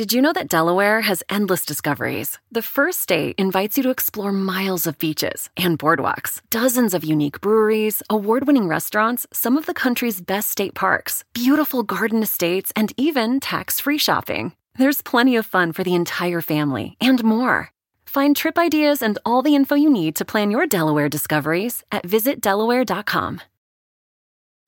[0.00, 2.38] Did you know that Delaware has endless discoveries?
[2.50, 7.42] The first state invites you to explore miles of beaches and boardwalks, dozens of unique
[7.42, 12.94] breweries, award winning restaurants, some of the country's best state parks, beautiful garden estates, and
[12.96, 14.54] even tax free shopping.
[14.78, 17.70] There's plenty of fun for the entire family and more.
[18.06, 22.04] Find trip ideas and all the info you need to plan your Delaware discoveries at
[22.04, 23.42] visitdelaware.com.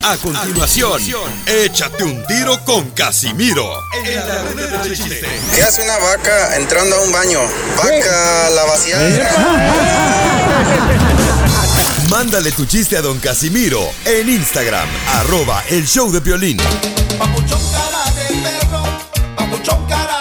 [0.04, 1.00] A continuación,
[1.46, 3.72] échate un tiro con Casimiro.
[4.04, 5.22] En la chiste.
[5.54, 7.38] ¿Qué hace una vaca entrando a un baño?
[7.76, 9.30] Vaca, la vaciada.
[12.10, 16.56] Mándale tu chiste a don Casimiro en Instagram, arroba el show de violín.
[17.18, 18.82] Papuchón cara de perro,
[19.36, 20.11] papuchón cara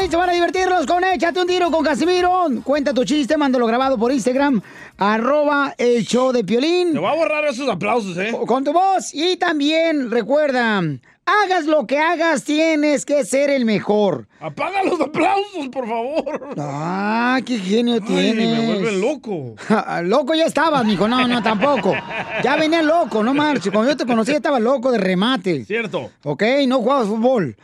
[0.00, 2.46] Estamos listos para divertirnos con Échate un tiro con Casimiro.
[2.64, 4.62] Cuenta tu chiste, mándalo grabado por Instagram.
[4.96, 6.94] Arroba el show de Piolín.
[6.94, 8.34] Te voy a borrar esos aplausos, ¿eh?
[8.46, 9.12] Con tu voz.
[9.12, 10.82] Y también, recuerda,
[11.26, 14.26] hagas lo que hagas, tienes que ser el mejor.
[14.40, 16.54] Apaga los aplausos, por favor.
[16.56, 18.58] Ah, qué genio Ay, tienes.
[18.58, 19.54] me vuelve loco.
[20.04, 21.08] loco ya estabas, mijo.
[21.08, 21.94] No, no, tampoco.
[22.42, 23.70] Ya venía loco, no marches.
[23.70, 25.66] Cuando yo te conocí estaba loco de remate.
[25.66, 26.10] Cierto.
[26.24, 27.54] Ok, no jugabas fútbol.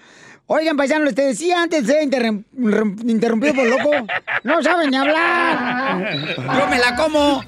[0.49, 3.91] Oigan, paisanos, les te decía antes de interrumpido por loco.
[4.45, 6.37] No saben ni hablar.
[6.37, 7.43] Yo me la como.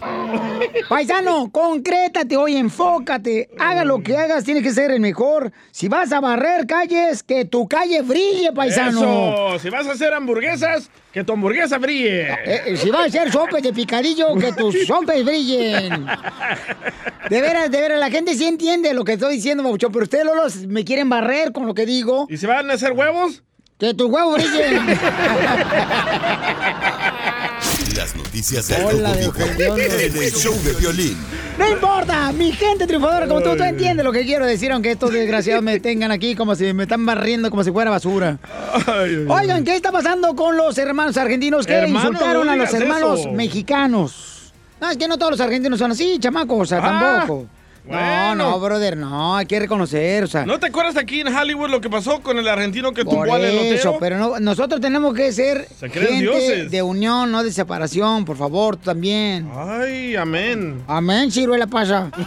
[0.89, 3.51] Paisano, concrétate hoy, enfócate.
[3.57, 5.53] Haga lo que hagas, tienes que ser el mejor.
[5.71, 8.99] Si vas a barrer calles, que tu calle brille, paisano.
[8.99, 12.31] Eso, si vas a hacer hamburguesas, que tu hamburguesa brille.
[12.31, 16.07] Eh, eh, si vas a hacer sopes de picadillo, que tus sopes brillen.
[17.31, 20.25] De veras, de veras, la gente sí entiende lo que estoy diciendo, Maucho, pero ustedes,
[20.25, 22.27] Lolos, me quieren barrer con lo que digo.
[22.29, 23.43] ¿Y si van a hacer huevos?
[23.79, 24.87] Que tus huevos brillen.
[28.39, 29.77] Noticias del Hola, ofendido.
[29.77, 31.17] en el show de violín.
[31.59, 35.13] No importa, mi gente triunfadora como tú, tú entiendes lo que quiero decir, aunque estos
[35.13, 38.39] desgraciados me tengan aquí como si me están barriendo como si fuera basura.
[39.27, 43.21] Oigan, ¿qué está pasando con los hermanos argentinos que Hermano, insultaron no a los hermanos
[43.21, 43.33] eso.
[43.33, 44.53] mexicanos?
[44.81, 47.49] No, es que no todos los argentinos son así, chamacos, o sea, Ah, tampoco.
[47.89, 48.35] No, bueno.
[48.51, 50.45] no, brother, no, hay que reconocer, o sea.
[50.45, 53.45] ¿No te acuerdas aquí en Hollywood lo que pasó con el argentino que tumbó al
[53.45, 53.97] elotero?
[53.99, 56.71] pero no- nosotros tenemos que ser Se gente dioses.
[56.71, 59.49] de unión, no de separación, por favor, tú también.
[59.57, 60.83] Ay, amén.
[60.87, 62.11] Amén, ciruela pasa.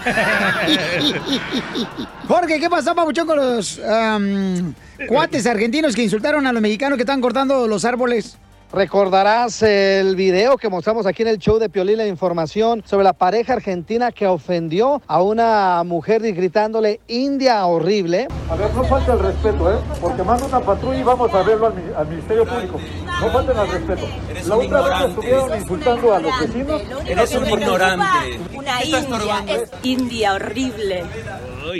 [2.27, 4.73] Jorge, ¿qué pasó, Pabuchón, con los am,
[5.07, 8.37] cuates argentinos que insultaron a los mexicanos que están cortando los árboles?
[8.73, 13.11] Recordarás el video que mostramos aquí en el show de Piolín, la información sobre la
[13.11, 18.29] pareja argentina que ofendió a una mujer gritándole India horrible.
[18.49, 19.75] A ver, no falta el respeto, ¿eh?
[19.99, 22.79] Porque manda una patrulla y vamos a verlo al, al Ministerio Público.
[23.21, 24.07] No falten al respeto.
[24.47, 26.81] La otra vez que estuvieron insultando a los vecinos.
[27.05, 28.39] Eres un ignorante.
[28.55, 31.03] Una india, es india horrible.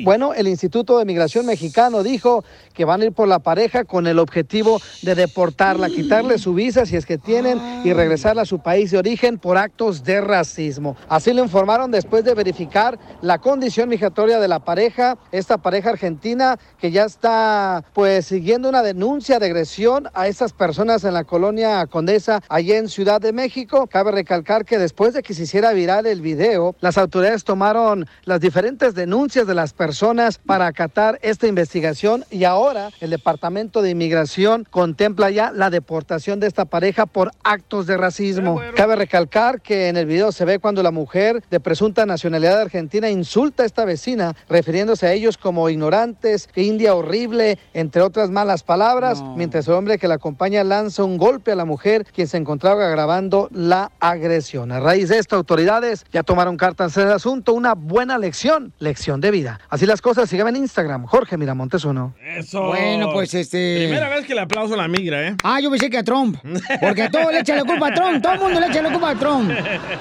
[0.03, 2.43] Bueno, el Instituto de Migración Mexicano dijo
[2.73, 6.85] que van a ir por la pareja con el objetivo de deportarla, quitarle su visa
[6.85, 10.95] si es que tienen y regresarla a su país de origen por actos de racismo.
[11.09, 16.57] Así lo informaron después de verificar la condición migratoria de la pareja, esta pareja argentina
[16.79, 21.85] que ya está pues siguiendo una denuncia de agresión a estas personas en la colonia
[21.87, 23.87] Condesa, allá en Ciudad de México.
[23.87, 28.39] Cabe recalcar que después de que se hiciera viral el video, las autoridades tomaron las
[28.39, 34.67] diferentes denuncias de las personas para acatar esta investigación y ahora el Departamento de Inmigración
[34.69, 38.61] contempla ya la deportación de esta pareja por actos de racismo.
[38.75, 43.09] Cabe recalcar que en el video se ve cuando la mujer de presunta nacionalidad argentina
[43.09, 49.23] insulta a esta vecina, refiriéndose a ellos como ignorantes, india horrible, entre otras malas palabras,
[49.35, 52.87] mientras el hombre que la acompaña lanza un golpe a la mujer, quien se encontraba
[52.87, 54.71] grabando la agresión.
[54.71, 59.21] A raíz de esto, autoridades ya tomaron cartas en el asunto, una buena lección, lección
[59.21, 59.60] de vida.
[59.69, 62.13] Así las cosas, síganme en Instagram, Jorge Miramontes uno.
[62.37, 62.63] Eso.
[62.67, 63.77] Bueno, pues este.
[63.87, 65.35] Primera vez que le aplauso a la migra, ¿eh?
[65.43, 66.37] Ah, yo pensé que a Trump.
[66.81, 68.21] Porque a todo le echa la culpa a Trump.
[68.21, 69.49] Todo el mundo le echa la culpa a Trump.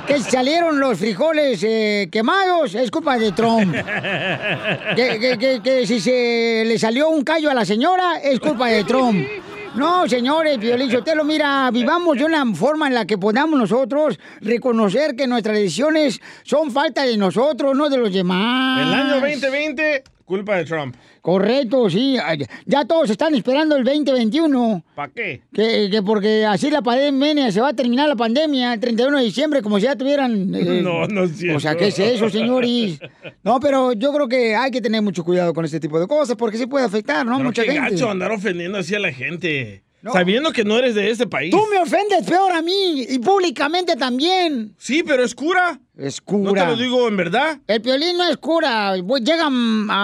[0.08, 3.74] Que salieron los frijoles eh, quemados, es culpa de Trump.
[4.96, 8.68] Que, que- que- que si se le salió un callo a la señora, es culpa
[8.68, 9.24] de Trump.
[9.74, 15.14] No, señores, Violín lo mira, vivamos de una forma en la que podamos nosotros reconocer
[15.14, 18.82] que nuestras decisiones son falta de nosotros, no de los demás.
[18.82, 20.94] El año 2020 Culpa de Trump.
[21.20, 22.16] Correcto, sí.
[22.64, 24.84] Ya todos están esperando el 2021.
[24.94, 25.42] ¿Para qué?
[25.52, 29.24] Que, que porque así la pandemia se va a terminar la pandemia el 31 de
[29.24, 30.54] diciembre, como si ya tuvieran.
[30.54, 31.56] eh, No, no es cierto.
[31.56, 33.00] O sea, ¿qué es eso, señores?
[33.42, 36.36] No, pero yo creo que hay que tener mucho cuidado con este tipo de cosas
[36.36, 37.32] porque sí puede afectar, ¿no?
[37.36, 37.90] Pero Mucha qué gente.
[37.90, 39.82] gacho andar ofendiendo así a la gente.
[40.12, 41.50] Sabiendo que no eres de este país.
[41.50, 44.74] Tú me ofendes peor a mí y públicamente también.
[44.78, 45.78] Sí, pero es cura.
[45.96, 46.62] Es No cura.
[46.64, 47.58] te lo digo en verdad.
[47.66, 49.50] El piolín no es cura, pues llega a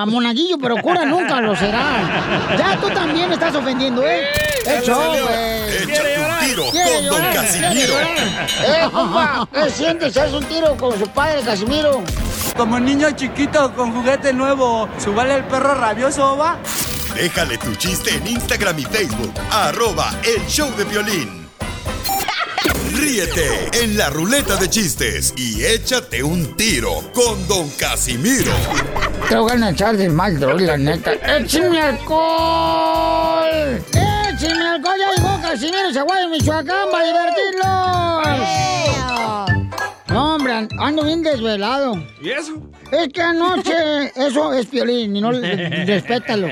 [0.06, 2.54] Monaguillo, pero cura nunca lo será.
[2.58, 4.24] Ya tú también me estás ofendiendo, ¿eh?
[4.66, 6.64] Échate un tiro
[7.10, 7.94] Don Casimiro.
[7.98, 10.16] Eh, compa, ¿qué sientes?
[10.16, 12.02] ¿Haz un tiro con su padre, Casimiro?
[12.56, 16.58] Como niño chiquito con juguete nuevo, ¿subale el perro rabioso, va?
[17.16, 19.32] Déjale tu chiste en Instagram y Facebook.
[19.50, 21.48] Arroba El Show de Violín.
[22.92, 28.52] Ríete en la ruleta de chistes y échate un tiro con Don Casimiro.
[29.30, 31.14] Te voy a echar de mal, droga, la neta.
[31.14, 33.82] ¡Échame alcohol!
[33.88, 34.98] ¡Échame alcohol!
[34.98, 39.05] Ya llegó Casimiro Zaguayo, Michoacán, para divertirlos.
[40.48, 41.94] Hombre, ando bien desvelado.
[42.22, 42.62] ¿Y eso?
[42.92, 46.48] Es que anoche, eso es piolín, y no respétalo.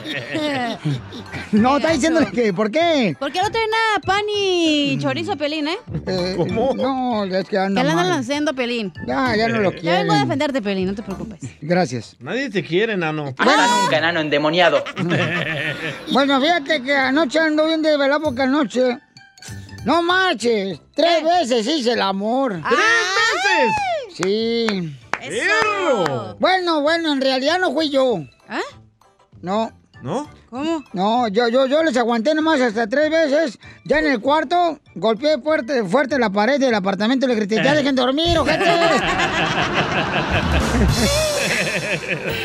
[1.53, 3.15] No, está diciéndole que, ¿por qué?
[3.19, 5.79] ¿Por qué no traen a pan y chorizo a Pelín, eh?
[6.37, 6.75] ¿Cómo?
[6.75, 8.93] No, es que anda Que le andan lanzando a Pelín.
[9.07, 10.01] Ya, ya no lo Ya quieren.
[10.03, 11.41] vengo a defenderte, Pelín, no te preocupes.
[11.61, 12.17] Gracias.
[12.19, 13.27] Nadie te quiere, nano.
[13.27, 14.83] nunca, enano endemoniado.
[16.13, 18.99] Bueno, fíjate que anoche ando bien desvelado porque anoche...
[19.85, 22.53] No marches, tres veces hice el amor.
[22.53, 23.24] ¿Tres veces?
[24.15, 24.97] Sí.
[25.21, 26.37] Eso.
[26.39, 28.19] Bueno, bueno, en realidad no fui yo.
[28.49, 28.61] ¿Ah?
[29.41, 29.73] No.
[30.03, 30.29] ¿No?
[30.51, 30.85] ¿Cómo?
[30.93, 33.59] No, yo, yo, yo les aguanté nomás hasta tres veces.
[33.85, 37.75] Ya en el cuarto, golpeé fuerte, fuerte la pared del apartamento y le grité, ya
[37.75, 38.65] dejen dormir, ojete.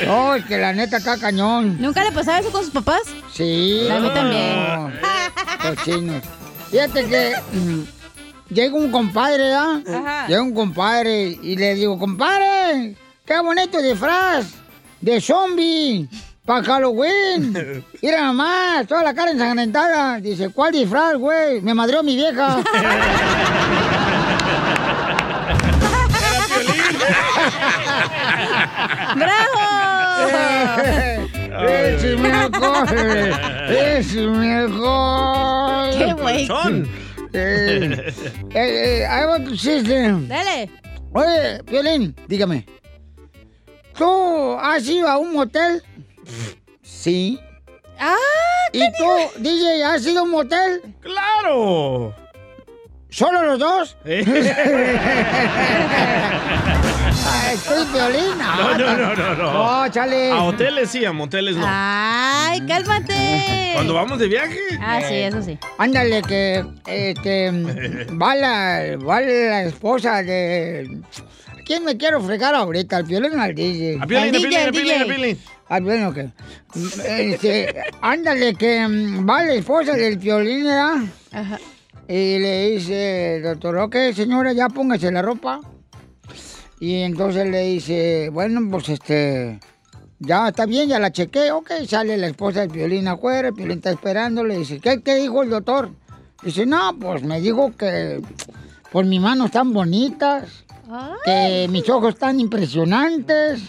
[0.06, 1.78] No, es que la neta acá cañón.
[1.80, 3.02] ¿Nunca le pasaba eso con sus papás?
[3.34, 3.88] Sí.
[3.90, 5.00] A mí también.
[5.62, 6.24] Cochinos.
[6.72, 7.82] Fíjate que mm,
[8.50, 10.26] llega un compadre, ¿ah?
[10.28, 14.48] Llega un compadre y le digo, compadre, qué bonito disfraz
[15.02, 16.10] de zombie
[16.46, 17.84] para Halloween.
[18.02, 20.20] Mira nomás, toda la cara ensangrentada.
[20.20, 21.62] Dice, ¿cuál disfraz, güey?
[21.62, 22.64] Me madreó mi vieja.
[29.16, 29.60] ¡Bravo!
[31.62, 32.96] ¡Es mejor!
[33.70, 35.98] ¡Es mejor!
[35.98, 36.48] ¡Qué güey!
[37.34, 38.14] Eh, eh,
[38.54, 40.12] eh, ahí va tu chiste.
[40.28, 40.70] Dale.
[41.14, 42.66] Oye, Violín, dígame.
[43.98, 45.84] ¿Tú has ido a un motel?
[46.82, 47.40] Sí.
[48.00, 48.16] ¡Ah!
[48.72, 49.06] ¿Y tú,
[49.40, 50.82] DJ, has ido a un motel?
[51.02, 52.16] ¡Claro!
[53.10, 53.98] ¿Solo los dos?
[57.30, 57.50] Eh.
[57.50, 58.38] Ay, Estoy violín.
[58.38, 59.54] No, no, no, no, no.
[59.54, 60.32] No, chale.
[60.32, 61.64] A hoteles sí, a moteles no.
[61.68, 63.72] ¡Ay, cálmate!
[63.74, 64.60] Cuando vamos de viaje.
[64.82, 65.58] Ah, sí, eso sí.
[65.78, 67.52] Ándale, que este,
[68.22, 71.02] va, la, va la esposa de...
[71.48, 72.98] ¿A ¿Quién me quiero fregar ahorita?
[72.98, 74.00] ¿Al violín o al DJ?
[74.02, 75.06] Al Piolín, DJ, a Piolín, a DJ.
[75.06, 75.40] Piolín.
[75.70, 76.30] Ah, bueno, que.
[77.08, 80.96] Este, ándale, que mm, va la esposa del violín, ¿verdad?
[81.32, 81.60] Ajá.
[82.08, 85.62] Y le dice, doctor, ok, señora, ya póngase la ropa.
[86.80, 89.60] Y entonces le dice, bueno, pues este,
[90.20, 91.52] ya está bien, ya la chequé.
[91.52, 94.44] Ok, sale la esposa del violín afuera, el violín está esperando.
[94.44, 95.92] Le dice, ¿qué, qué dijo el doctor?
[96.42, 98.22] Dice, no, pues me dijo que
[98.92, 100.64] por mis manos están bonitas,
[101.26, 103.62] que mis ojos están impresionantes,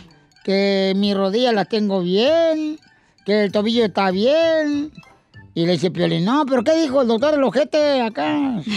[0.45, 2.79] que mi rodilla la tengo bien,
[3.25, 4.93] que el tobillo está bien.
[5.53, 8.63] Y le dice Piolín, no, pero ¿qué dijo el doctor el ojete acá?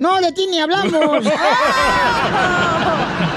[0.00, 1.24] No, de ti ni hablamos.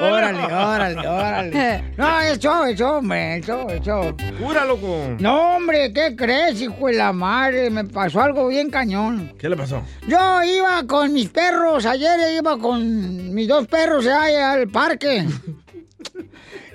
[0.00, 1.84] órale, órale, órale.
[1.96, 4.16] No, es show, es show, hombre, es show, es show.
[4.38, 5.16] Cura, loco.
[5.18, 7.70] No, hombre, ¿qué crees, hijo de la madre?
[7.70, 9.34] Me pasó algo bien cañón.
[9.38, 9.82] ¿Qué le pasó?
[10.06, 15.26] Yo iba con mis perros, ayer iba con mis dos perros allá al parque.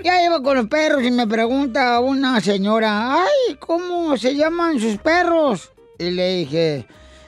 [0.04, 4.98] Ya iba con los perros y me pregunta una señora, ay, ¿cómo se llaman sus
[4.98, 5.72] perros?
[5.98, 6.86] Y le dije,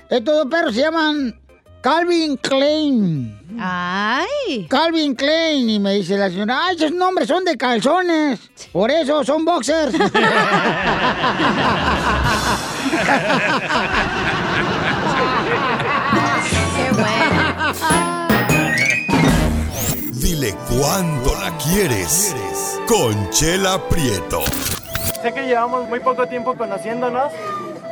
[0.09, 1.39] estos dos perros se llaman
[1.81, 3.39] Calvin Klein.
[3.59, 4.67] ¡Ay!
[4.69, 5.69] Calvin Klein.
[5.69, 8.39] Y me dice la señora, ay, esos nombres son de calzones.
[8.71, 9.95] Por eso son boxers.
[16.75, 17.55] ¡Qué bueno!
[20.13, 22.35] Dile cuándo la quieres.
[22.87, 24.41] Conchela Prieto.
[25.21, 27.31] Sé que llevamos muy poco tiempo conociéndonos.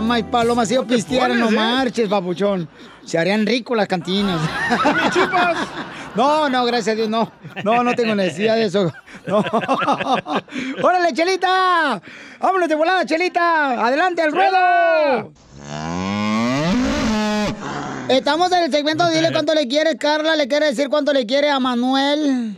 [0.00, 1.52] La maíz paloma, si yo pisteara, no eh?
[1.52, 2.66] marches, papuchón.
[3.04, 4.40] Se harían ricos las cantinas.
[6.12, 7.30] No, no, gracias a Dios, no.
[7.62, 8.92] No, no tengo necesidad de eso.
[9.28, 9.38] No.
[10.82, 12.02] ¡Órale, Chelita!
[12.40, 13.86] ¡Vámonos de volada, Chelita!
[13.86, 15.32] ¡Adelante, al ruedo!
[18.08, 20.34] Estamos en el segmento de Dile cuánto le quieres, Carla.
[20.34, 22.56] ¿Le quiere decir cuánto le quiere a Manuel?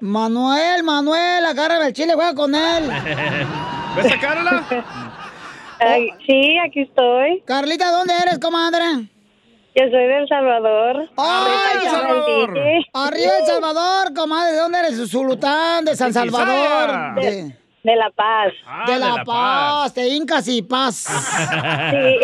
[0.00, 2.90] Manuel, Manuel, agárrame el chile, juega con él.
[3.94, 5.06] ¿Ves a Carla?
[6.26, 7.42] sí, aquí estoy.
[7.46, 8.84] Carlita, ¿dónde eres, comadre?
[9.74, 11.08] Yo soy del Salvador.
[11.16, 12.58] ¡Ay, El Salvador!
[12.92, 14.52] Arriba El Salvador, comadre.
[14.52, 15.10] ¿De dónde eres?
[15.10, 17.14] Zulután, de San Salvador.
[17.14, 18.52] De, de La Paz.
[18.86, 21.06] de La, Paz, de Incas y Paz.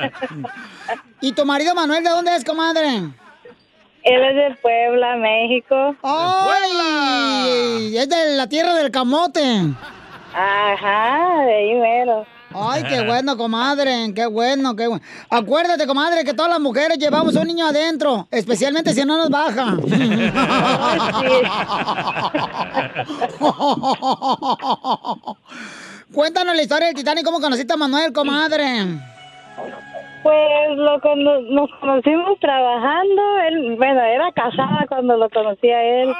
[1.20, 2.88] ¿Y tu marido Manuel de dónde es, comadre?
[4.04, 5.96] Él es de Puebla, México.
[6.02, 7.96] ¡Ay!
[7.96, 9.42] Es de la tierra del camote.
[10.34, 12.26] Ajá, de ahí mero.
[12.54, 15.02] Ay, qué bueno, comadre, qué bueno, qué bueno.
[15.30, 19.76] Acuérdate, comadre, que todas las mujeres llevamos un niño adentro, especialmente si no nos baja.
[26.12, 29.11] Cuéntanos la historia del Titanic, cómo conociste a Manuel, comadre.
[30.22, 33.22] Pues lo cono- nos conocimos trabajando.
[33.48, 36.12] Él, bueno, era casada cuando lo conocí a él.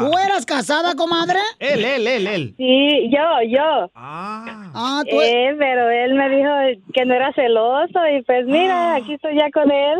[0.00, 1.38] ¿Tú eras casada, comadre?
[1.60, 2.54] Él, él, él, él.
[2.56, 3.90] Sí, yo, yo.
[3.94, 5.20] Ah, tú...
[5.20, 6.50] Eh, pero él me dijo
[6.92, 9.98] que no era celoso y pues mira, aquí estoy ya con él.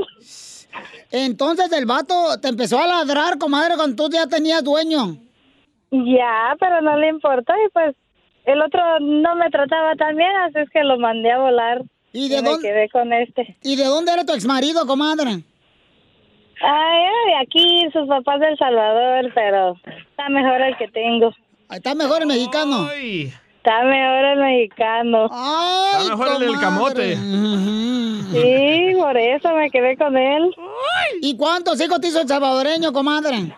[1.12, 5.16] Entonces el vato te empezó a ladrar, comadre, cuando tú ya tenías dueño.
[5.92, 7.94] Ya, pero no le importó y pues
[8.46, 11.82] el otro no me trataba tan bien, así es que lo mandé a volar.
[12.14, 13.56] ¿Y de me dónde- quedé con este.
[13.62, 15.42] ¿Y de dónde era tu exmarido, comadre?
[16.62, 21.32] Ah, era de aquí, sus papás del Salvador, pero está mejor el que tengo.
[21.70, 22.88] Está mejor el mexicano.
[22.90, 25.28] Está mejor el mexicano.
[25.32, 27.16] Ay, Está mejor el del camote.
[28.32, 30.54] Sí, por eso me quedé con él.
[31.20, 33.54] ¿Y cuántos hijos te hizo el salvadoreño, comadre?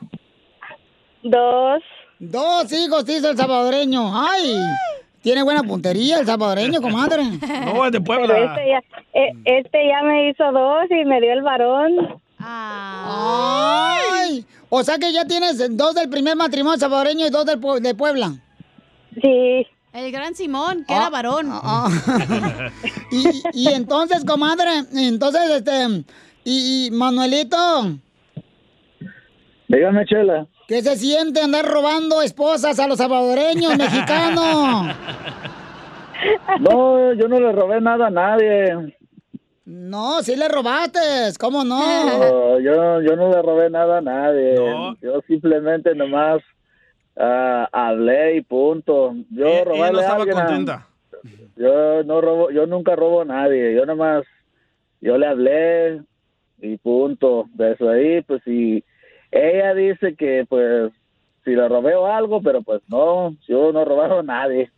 [1.23, 1.83] Dos.
[2.19, 4.11] Dos hijos te hizo el salvadoreño.
[4.15, 4.55] Ay,
[5.23, 7.25] tiene buena puntería el salvadoreño, comadre.
[7.25, 8.83] No, es de Pero este ya,
[9.15, 12.21] eh, este ya me hizo dos y me dio el varón.
[12.39, 13.67] Ay,
[14.69, 18.35] o sea que ya tienes dos del primer matrimonio salvadoreño y dos del de Puebla.
[19.21, 19.67] Sí.
[19.93, 21.51] El gran Simón, que era varón.
[23.11, 26.05] Y, y entonces, comadre, entonces, este,
[26.45, 27.97] y, y Manuelito,
[29.69, 30.47] Dígame, Chela.
[30.69, 34.95] ¿Qué se siente andar robando esposas a los salvadoreños mexicanos?
[36.61, 38.97] No, yo no le robé nada a nadie.
[39.65, 41.01] No, sí le robaste,
[41.41, 41.79] ¿cómo no?
[42.07, 44.55] No, yo, yo no le robé nada a nadie.
[45.03, 46.41] Yo simplemente nomás
[47.19, 49.15] ah, hablé y punto.
[49.31, 50.87] Yo ella robarle no a estaba a- contenta.
[51.57, 53.75] Yo no robo, yo nunca robo a nadie.
[53.75, 54.25] Yo nomás,
[55.01, 56.01] yo le hablé
[56.61, 57.47] y punto.
[57.55, 58.85] De eso ahí, pues si
[59.37, 60.93] ella dice que pues
[61.45, 64.71] si le robé o algo, pero pues no, yo no robaron a nadie.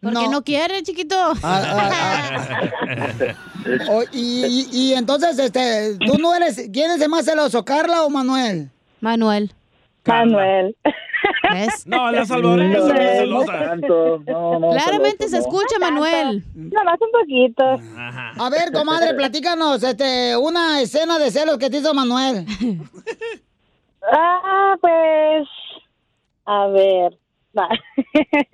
[0.00, 1.14] Porque no, quiere, chiquito.
[3.90, 8.02] O- y, y- y entonces, este, ¿tú no eres, quién es el más celoso, Carla
[8.04, 8.70] o Manuel?
[9.00, 9.52] Manuel.
[10.04, 10.76] Manuel.
[11.86, 13.76] No, la salvadoreña es la celosa.
[14.72, 16.44] Claramente se escucha, Manuel.
[16.56, 17.64] Nada más un poquito.
[18.44, 22.44] A ver, comadre, platícanos, este, una escena de celos que te hizo Manuel.
[24.02, 25.48] Ah, pues.
[26.44, 27.18] A ver.
[27.56, 27.68] va.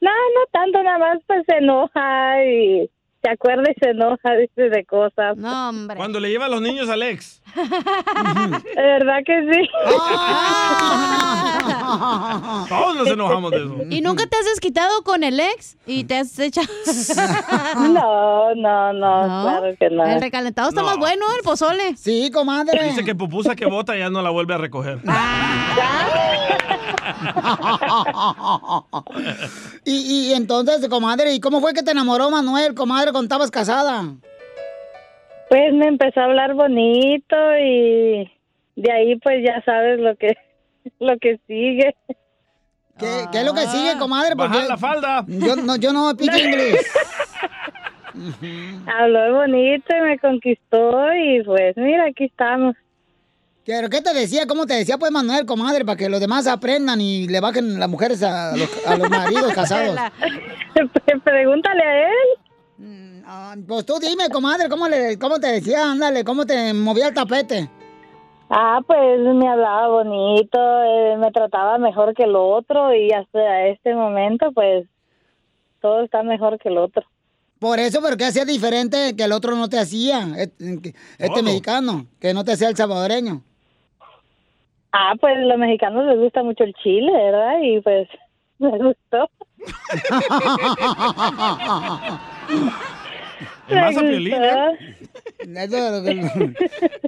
[0.00, 2.90] no, no tanto, nada más pues se enoja y
[3.22, 5.36] se acuerda y se enoja, dice de cosas.
[5.36, 5.96] No, hombre.
[5.96, 7.42] Cuando le lleva a los niños al ex.
[7.54, 9.68] De verdad que sí.
[12.68, 13.76] Todos nos enojamos de eso.
[13.90, 15.76] ¿Y nunca te has desquitado con el ex?
[15.86, 16.68] ¿Y te has echado...?
[17.76, 20.04] no, no, no, claro que no.
[20.04, 21.96] El recalentado está más bueno, el pozole.
[21.96, 22.84] Sí, comadre.
[22.84, 24.98] Dice que pupusa que bota ya no la vuelve a recoger.
[29.84, 34.04] Y, y entonces, comadre, ¿y cómo fue que te enamoró Manuel, comadre, cuando estabas casada?
[35.48, 38.30] Pues me empezó a hablar bonito y
[38.76, 40.36] de ahí pues ya sabes lo que
[40.98, 41.94] lo que sigue.
[42.98, 44.36] ¿Qué, qué es lo que sigue, comadre?
[44.36, 45.24] Porque Bajar la falda.
[45.26, 46.76] Yo no, yo no pico inglés.
[48.86, 52.76] Habló bonito y me conquistó y pues mira, aquí estamos.
[53.64, 54.46] ¿Pero qué te decía?
[54.46, 57.88] ¿Cómo te decía, pues, Manuel, comadre, para que los demás aprendan y le bajen las
[57.88, 59.96] mujeres a los, a los maridos casados?
[61.24, 63.64] Pregúntale a él.
[63.66, 65.90] Pues tú dime, comadre, ¿cómo, le, cómo te decía?
[65.90, 67.70] Ándale, ¿cómo te movía el tapete?
[68.48, 73.94] Ah, pues me hablaba bonito, eh, me trataba mejor que el otro y hasta este
[73.94, 74.86] momento, pues,
[75.80, 77.04] todo está mejor que el otro.
[77.60, 80.26] Por eso, pero ¿qué hacía diferente que el otro no te hacía?
[80.36, 83.42] Este, este mexicano, que no te hacía el salvadoreño.
[84.92, 87.58] Ah, pues los mexicanos les gusta mucho el chile, ¿verdad?
[87.62, 88.08] Y pues
[88.58, 89.30] me gustó.
[93.70, 94.96] a Piolín, ¿eh?
[95.56, 96.02] Eso-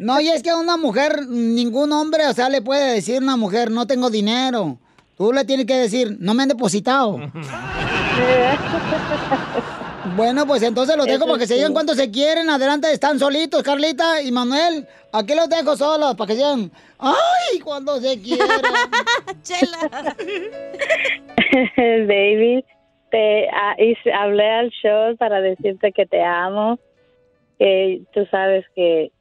[0.01, 3.25] No, y es que a una mujer, ningún hombre, o sea, le puede decir a
[3.25, 4.79] una mujer, no tengo dinero.
[5.17, 7.19] Tú le tienes que decir, no me han depositado.
[10.15, 12.51] Bueno, pues entonces los dejo Eso para que se digan cuánto se quieren.
[12.51, 14.87] Adelante, están solitos, Carlita y Manuel.
[15.13, 18.47] Aquí los dejo solos para que se digan, ¡ay, cuando se quieren!
[19.43, 20.15] Chela.
[22.07, 22.65] Baby,
[23.11, 26.79] te ah, hice- hablé al show para decirte que te amo,
[27.59, 29.13] que tú sabes que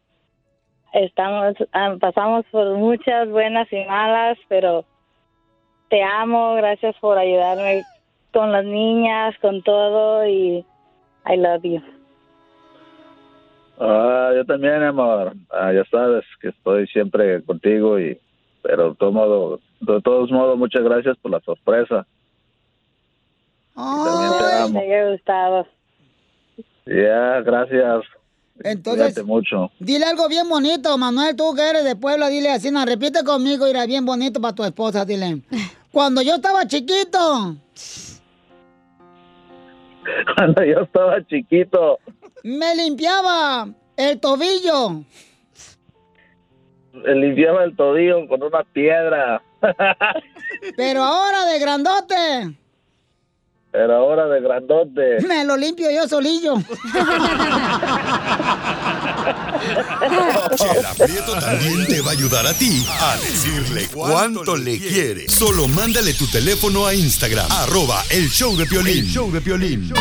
[0.93, 4.86] estamos ah, pasamos por muchas buenas y malas, pero
[5.89, 7.83] te amo, gracias por ayudarme
[8.33, 10.65] con las niñas, con todo y
[11.25, 11.81] I love you.
[13.79, 15.33] Ah, yo también, amor.
[15.49, 18.19] Ah, ya sabes que estoy siempre contigo y,
[18.61, 22.05] pero de todo modo, de todos modos, muchas gracias por la sorpresa.
[23.75, 24.79] También te amo.
[24.79, 25.67] Me gustado.
[26.85, 28.03] Ya, gracias.
[28.63, 29.71] Entonces, Cuídate mucho.
[29.79, 33.67] dile algo bien bonito, Manuel, tú que eres de Puebla, dile así, no, repite conmigo,
[33.67, 35.41] irá bien bonito para tu esposa, dile.
[35.91, 37.55] Cuando yo estaba chiquito,
[40.36, 42.00] Cuando yo estaba chiquito,
[42.43, 45.03] me limpiaba el tobillo.
[46.93, 49.41] me limpiaba el tobillo con una piedra.
[50.75, 52.58] Pero ahora de grandote,
[53.71, 55.21] Pero ahora de grandote.
[55.25, 56.55] me lo limpio yo solillo.
[60.55, 65.29] Chela Prieto también te va a ayudar a ti a decirle cuánto le quiere.
[65.29, 69.05] Solo mándale tu teléfono a Instagram, arroba el show de Piolín.
[69.05, 69.93] El show de Piolín.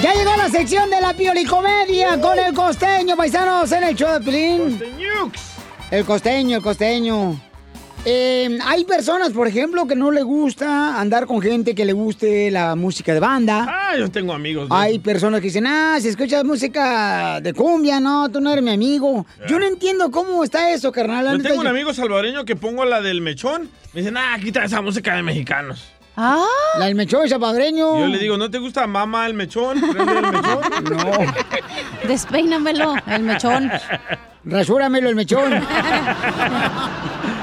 [0.00, 4.20] Ya llegó la sección de la piolicomedia con el costeño, paisanos, en el show de
[4.20, 4.80] Pilín.
[5.90, 7.40] El costeño, el costeño.
[8.04, 12.50] Eh, hay personas, por ejemplo, que no le gusta andar con gente que le guste
[12.50, 13.64] la música de banda.
[13.68, 14.66] Ah, yo tengo amigos.
[14.72, 18.72] Hay personas que dicen, ah, si escuchas música de cumbia, no, tú no eres mi
[18.72, 19.24] amigo.
[19.48, 21.26] Yo no entiendo cómo está eso, carnal.
[21.36, 23.70] Yo tengo un yo- amigo salvadoreño que pongo la del mechón.
[23.92, 25.84] Me dicen, ah, quita esa música de mexicanos.
[26.16, 26.44] Ah,
[26.80, 28.00] la del mechón salvadoreño.
[28.00, 29.80] Yo le digo, ¿no te gusta mamá el mechón?
[29.80, 30.60] ¿Prende el mechón?
[32.02, 32.08] No.
[32.08, 33.70] Despeínamelo, el mechón.
[34.44, 35.52] Rasúramelo el mechón.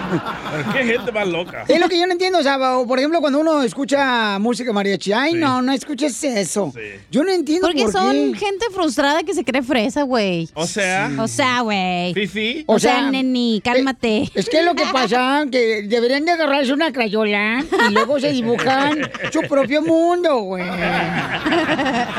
[0.73, 1.65] Qué gente más loca.
[1.67, 4.73] Es lo que yo no entiendo, o sea, o, por ejemplo, cuando uno escucha música
[4.73, 6.73] mariachi, ay, no, no escuches eso.
[7.11, 8.39] Yo no entiendo Porque por son qué.
[8.39, 10.49] gente frustrada que se cree fresa, güey.
[10.53, 11.11] O sea.
[11.19, 12.13] O sea, güey.
[12.13, 12.63] Fifi.
[12.67, 14.29] O, sea, neni, cálmate.
[14.33, 18.99] Es que lo que pasa que deberían de agarrarse una crayola y luego se dibujan
[19.31, 20.65] su propio mundo, güey.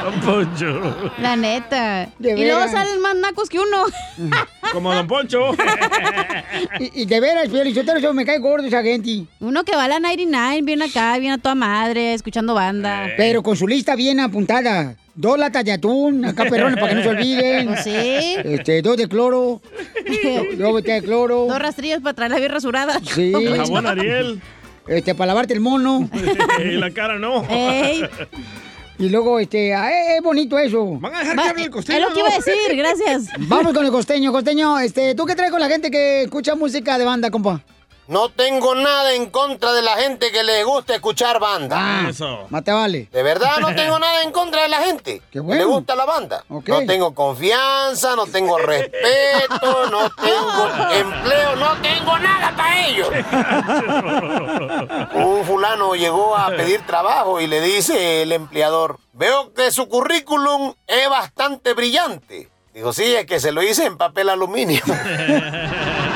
[0.02, 1.12] Don Poncho.
[1.20, 2.08] La neta.
[2.18, 3.84] De y luego salen más nacos que uno.
[4.72, 5.50] Como Don Poncho.
[6.78, 7.48] Y, y de veras,
[7.80, 9.24] Eso me cae gordo esa gente.
[9.40, 13.08] Uno que va a la 99, viene acá, viene a toda madre, escuchando banda.
[13.16, 14.96] Pero con su lista bien apuntada.
[15.14, 17.76] Dos latas de atún, acá perrones para que no se olviden.
[17.84, 17.90] Sí.
[18.44, 19.60] Este, dos de cloro.
[19.60, 21.46] do- Dos botellas de cloro.
[21.46, 23.00] Dos rastrillos para traerla bien rasurada.
[23.02, 23.32] Sí.
[23.56, 24.40] Jabón Ariel.
[24.86, 26.08] Este, para lavarte el mono.
[26.64, 27.44] y la cara no.
[27.50, 28.02] Ey.
[29.00, 30.98] Y luego, este, ah, eh, es bonito eso.
[31.00, 31.98] Van a dejar Va- que hable el costeño.
[31.98, 33.26] es lo que iba a decir, gracias.
[33.48, 34.78] Vamos con el costeño, costeño.
[34.78, 37.62] Este, ¿tú qué traes con la gente que escucha música de banda, compa?
[38.10, 41.76] No tengo nada en contra de la gente que le gusta escuchar banda.
[41.78, 42.46] Ah, Eso.
[42.50, 43.08] Más te vale.
[43.12, 45.60] De verdad no tengo nada en contra de la gente Qué que bueno.
[45.60, 46.42] le gusta la banda.
[46.48, 53.08] No tengo confianza, no tengo respeto, no tengo empleo, no tengo nada para ellos.
[55.14, 60.74] Un fulano llegó a pedir trabajo y le dice el empleador, veo que su currículum
[60.88, 62.48] es bastante brillante.
[62.74, 64.82] Dijo, sí, es que se lo hice en papel aluminio.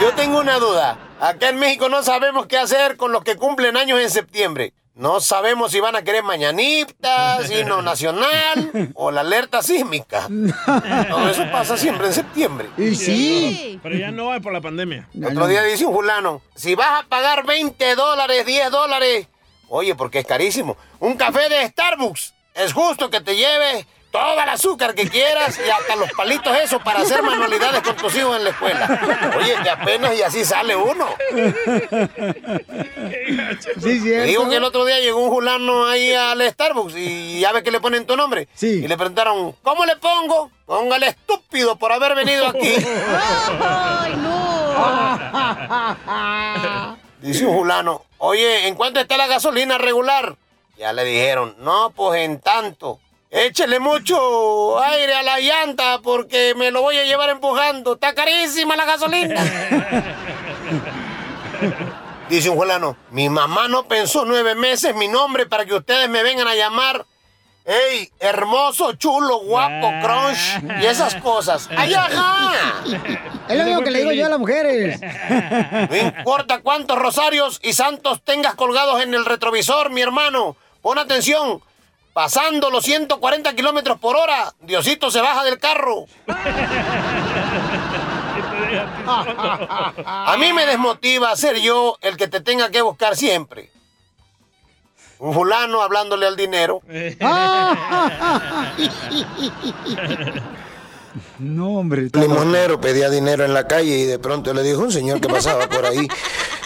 [0.00, 0.96] Yo tengo una duda.
[1.20, 4.72] Acá en México no sabemos qué hacer con los que cumplen años en septiembre.
[4.94, 10.28] No sabemos si van a querer mañanitas, himno nacional o la alerta sísmica.
[11.08, 12.68] Todo eso pasa siempre en septiembre.
[12.76, 13.80] Y sí.
[13.82, 15.08] Pero ya no hay por la pandemia.
[15.24, 19.26] Otro día dice un fulano, si vas a pagar 20 dólares, 10 dólares,
[19.68, 24.48] oye, porque es carísimo, un café de Starbucks, es justo que te lleves toda el
[24.48, 28.44] azúcar que quieras y hasta los palitos esos para hacer manualidades con tus hijos en
[28.44, 29.32] la escuela.
[29.36, 31.06] Oye, que apenas y así sale uno.
[33.80, 37.62] Sí, digo que el otro día llegó un fulano ahí al Starbucks y ya ve
[37.62, 38.48] que le ponen tu nombre.
[38.54, 38.80] Sí.
[38.84, 40.50] Y le preguntaron, ¿cómo le pongo?
[40.66, 42.74] Póngale estúpido por haber venido aquí.
[43.62, 44.38] ¡Ay, no!
[47.20, 50.36] Dice un fulano, oye, ¿en cuánto está la gasolina regular?
[50.76, 53.00] Ya le dijeron, no, pues en tanto.
[53.30, 57.94] Échele mucho aire a la llanta porque me lo voy a llevar empujando.
[57.94, 59.44] Está carísima la gasolina.
[62.30, 66.22] Dice un fulano, mi mamá no pensó nueve meses mi nombre para que ustedes me
[66.22, 67.04] vengan a llamar.
[67.64, 70.80] ¡Ey, hermoso, chulo, guapo, crunch!
[70.80, 71.68] Y esas cosas.
[71.76, 72.52] ¡Ay, ajá!
[73.46, 74.98] Es lo mismo que le digo yo a las mujeres.
[75.90, 80.56] No importa cuántos rosarios y santos tengas colgados en el retrovisor, mi hermano.
[80.80, 81.60] Pon atención.
[82.18, 86.06] Pasando los 140 kilómetros por hora, Diosito se baja del carro.
[90.04, 93.70] A mí me desmotiva ser yo el que te tenga que buscar siempre.
[95.20, 96.82] Un fulano hablándole al dinero.
[101.38, 102.08] No, hombre.
[102.12, 105.68] Limonero pedía dinero en la calle y de pronto le dijo un señor que pasaba
[105.68, 106.08] por ahí,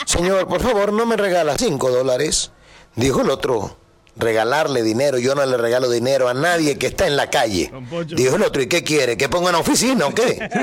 [0.06, 2.52] señor, por favor, ¿no me regala cinco dólares?
[2.96, 3.81] Dijo el otro,
[4.16, 7.72] regalarle dinero, yo no le regalo dinero a nadie que está en la calle.
[8.08, 9.16] Dijo el otro, ¿y qué quiere?
[9.16, 10.48] ¿Que ponga una oficina o qué?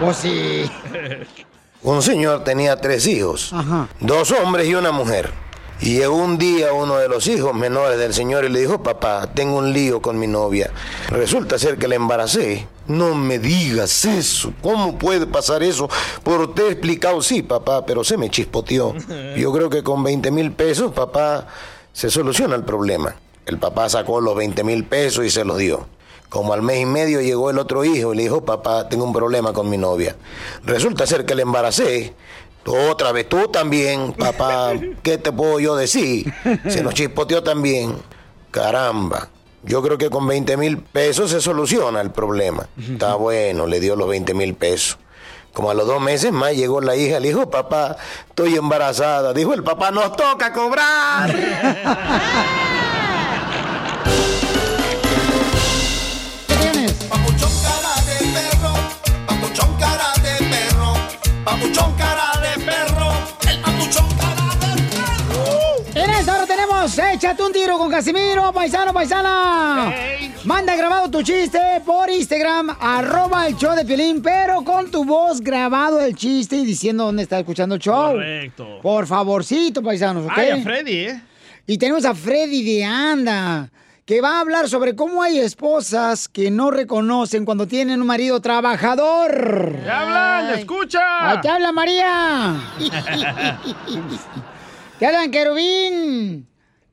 [0.00, 0.70] Pues sí.
[1.82, 3.88] Un señor tenía tres hijos, Ajá.
[3.98, 5.32] dos hombres y una mujer.
[5.80, 9.30] Y llegó un día uno de los hijos menores del señor y le dijo, papá,
[9.32, 10.72] tengo un lío con mi novia.
[11.08, 12.66] Resulta ser que la embaracé.
[12.88, 14.52] No me digas eso.
[14.60, 15.88] ¿Cómo puede pasar eso?
[16.24, 18.94] Por te he explicado, sí, papá, pero se me chispoteó.
[19.36, 21.46] Yo creo que con 20 mil pesos, papá,
[21.92, 23.14] se soluciona el problema.
[23.46, 25.86] El papá sacó los 20 mil pesos y se los dio.
[26.28, 29.12] Como al mes y medio llegó el otro hijo y le dijo, papá, tengo un
[29.14, 30.16] problema con mi novia.
[30.64, 32.12] Resulta ser que la embaracé.
[32.68, 36.32] Otra vez tú también, papá, ¿qué te puedo yo decir?
[36.68, 37.96] Se nos chispoteó también.
[38.50, 39.28] Caramba.
[39.64, 42.68] Yo creo que con 20 mil pesos se soluciona el problema.
[42.80, 44.98] Está bueno, le dio los 20 mil pesos.
[45.52, 47.96] Como a los dos meses más llegó la hija, le dijo, papá,
[48.28, 49.32] estoy embarazada.
[49.32, 51.34] Dijo el papá, nos toca cobrar.
[67.18, 69.92] Échate un tiro con Casimiro, paisano, paisana.
[70.44, 75.40] Manda grabado tu chiste por Instagram, arroba el show de Piolín, pero con tu voz
[75.40, 78.12] grabado el chiste y diciendo dónde está escuchando el show.
[78.12, 78.78] Correcto.
[78.80, 80.32] Por favorcito, paisanos, ¿ok?
[80.36, 81.20] Ay, a Freddy, ¿eh?
[81.66, 83.68] Y tenemos a Freddy de Anda,
[84.06, 88.40] que va a hablar sobre cómo hay esposas que no reconocen cuando tienen un marido
[88.40, 89.72] trabajador.
[89.82, 90.56] ¡Te hablan!
[90.56, 91.30] ¡Escucha!
[91.30, 92.54] ¡Ahí te habla María!
[95.00, 96.46] ¡Te hablan querubín!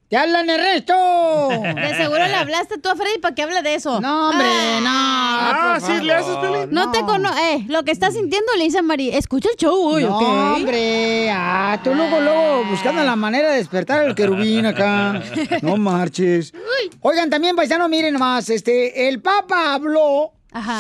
[0.07, 0.93] ¡Te hablan Ernesto!
[1.75, 3.99] De seguro le hablaste tú a Freddy para que hable de eso.
[4.01, 4.45] No, hombre,
[4.81, 4.87] no.
[4.87, 6.37] Ah, ¿sí le haces.
[6.37, 6.69] Piolín?
[6.71, 7.35] No, te conozco.
[7.37, 9.17] Eh, lo que estás sintiendo le dice a María.
[9.17, 10.23] Escucha el show hoy, No, ¿ok?
[10.57, 15.21] hombre, ah, tú luego, luego buscando la manera de despertar al querubín acá.
[15.63, 16.53] No marches.
[17.01, 20.33] Oigan, también, paisano, miren nomás, este, el Papa habló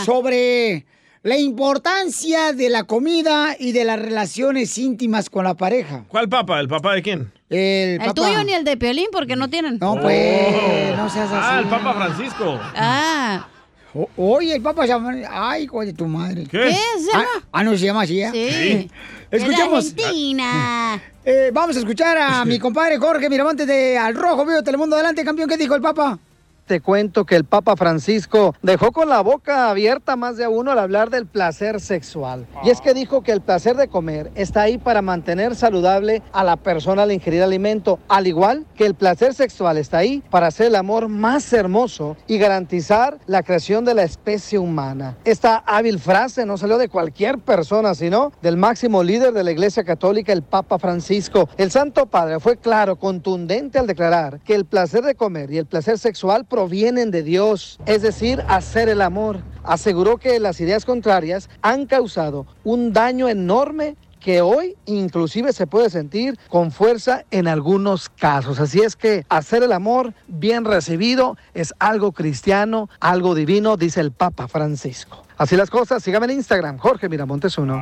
[0.05, 0.85] sobre
[1.23, 6.05] la importancia de la comida y de las relaciones íntimas con la pareja.
[6.07, 6.59] ¿Cuál papa?
[6.59, 7.33] ¿El papá de quién?
[7.49, 9.77] El, El tuyo ni el de Piolín porque no tienen.
[9.79, 11.41] No, pues, no seas así.
[11.41, 12.59] Ah, el Papa Francisco.
[12.75, 13.47] Ah.
[13.93, 15.13] O- oye, el Papa se llama...
[15.31, 16.43] Ay, hijo de tu madre.
[16.43, 16.57] ¿Qué?
[16.59, 17.25] ¿Qué se llama?
[17.37, 18.29] Ah, ah, no se llama así, ¿eh?
[18.33, 18.91] Sí.
[19.31, 19.95] Escuchemos.
[19.95, 21.01] De Argentina.
[21.27, 24.95] Eh, vamos a escuchar a mi compadre Jorge Miramontes de Al Rojo Vivo Telemundo.
[24.95, 25.49] Adelante, campeón.
[25.49, 26.19] ¿Qué dijo el Papa?
[26.65, 30.71] Te cuento que el Papa Francisco dejó con la boca abierta más de a uno
[30.71, 32.47] al hablar del placer sexual.
[32.63, 36.43] Y es que dijo que el placer de comer está ahí para mantener saludable a
[36.43, 40.65] la persona al ingerir alimento, al igual que el placer sexual está ahí para hacer
[40.65, 45.17] el amor más hermoso y garantizar la creación de la especie humana.
[45.23, 49.83] Esta hábil frase no salió de cualquier persona, sino del máximo líder de la Iglesia
[49.83, 51.47] Católica, el Papa Francisco.
[51.57, 55.67] El Santo Padre fue claro, contundente al declarar que el placer de comer y el
[55.67, 59.41] placer sexual provienen de Dios, es decir, hacer el amor.
[59.65, 65.91] Aseguró que las ideas contrarias han causado un daño enorme que hoy inclusive se puede
[65.91, 68.59] sentir con fuerza en algunos casos.
[68.59, 74.11] Así es que hacer el amor bien recibido es algo cristiano, algo divino, dice el
[74.11, 75.27] Papa Francisco.
[75.37, 77.75] Así las cosas, síganme en Instagram, Jorge Miramontes uno.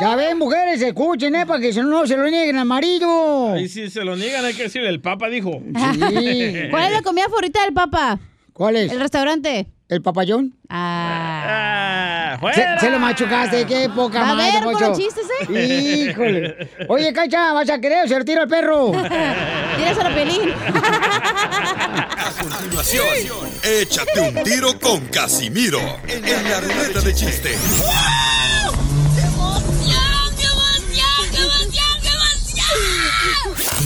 [0.00, 1.44] Ya ven, mujeres, escuchen, ¿eh?
[1.44, 3.58] Para que si no, no se lo nieguen al marido.
[3.58, 5.50] Y si se lo niegan, hay que decirle, el Papa dijo.
[5.50, 8.18] ¿Cuál es la comida favorita del papá?
[8.54, 8.90] ¿Cuál es?
[8.90, 9.66] El restaurante.
[9.90, 10.54] ¿El papayón?
[10.68, 12.38] Ah.
[12.54, 14.78] Se, se lo machucaste, qué poca A madre, ver, Poncho.
[14.92, 16.06] puro chistes, ¿eh?
[16.10, 16.70] Híjole.
[16.88, 18.92] Oye, Cacha, ¿vas a querer o se lo tiro al perro?
[19.76, 20.50] Tíraselo a Pelín.
[20.62, 23.04] A continuación,
[23.64, 27.50] échate un tiro con Casimiro en la ruleta de chiste.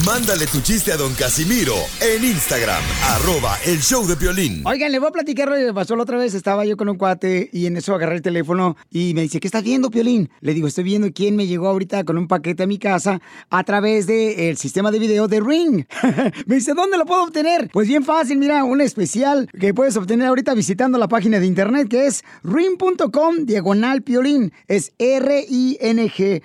[0.05, 4.63] Mándale tu chiste a don Casimiro en Instagram, arroba el show de violín.
[4.67, 6.35] Oigan, le voy a platicar lo que pasó la otra vez.
[6.35, 9.49] Estaba yo con un cuate y en eso agarré el teléfono y me dice, ¿qué
[9.49, 10.29] estás viendo, Piolín?
[10.41, 13.65] Le digo, estoy viendo quién me llegó ahorita con un paquete a mi casa a
[13.65, 15.87] través del sistema de video de Ring.
[16.47, 17.71] me dice, ¿dónde lo puedo obtener?
[17.73, 21.89] Pues bien fácil, mira, un especial que puedes obtener ahorita visitando la página de internet
[21.89, 24.53] que es ring.com diagonal piolín.
[24.69, 26.43] Es R-I-N-G.com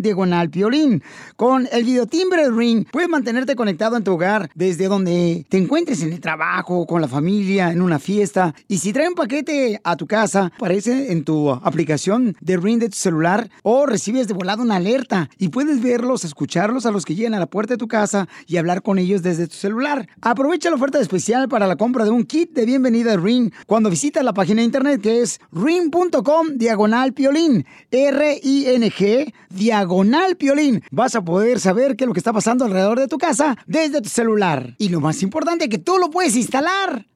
[0.00, 1.04] diagonal piolín.
[1.36, 2.50] Con el videotimbre de
[2.90, 7.08] Puedes mantenerte conectado en tu hogar desde donde te encuentres en el trabajo, con la
[7.08, 8.54] familia, en una fiesta.
[8.68, 12.88] Y si trae un paquete a tu casa, aparece en tu aplicación de Ring de
[12.88, 17.14] tu celular o recibes de volada una alerta y puedes verlos, escucharlos a los que
[17.14, 20.08] llegan a la puerta de tu casa y hablar con ellos desde tu celular.
[20.20, 23.90] Aprovecha la oferta especial para la compra de un kit de bienvenida de Ring cuando
[23.90, 27.66] visitas la página de internet que es ring.com diagonal piolín.
[27.90, 30.82] R-I-N-G diagonal piolín.
[30.90, 34.00] Vas a poder saber qué es lo que está pasando alrededor de tu casa desde
[34.00, 34.74] tu celular.
[34.78, 37.06] Y lo más importante, que tú lo puedes instalar.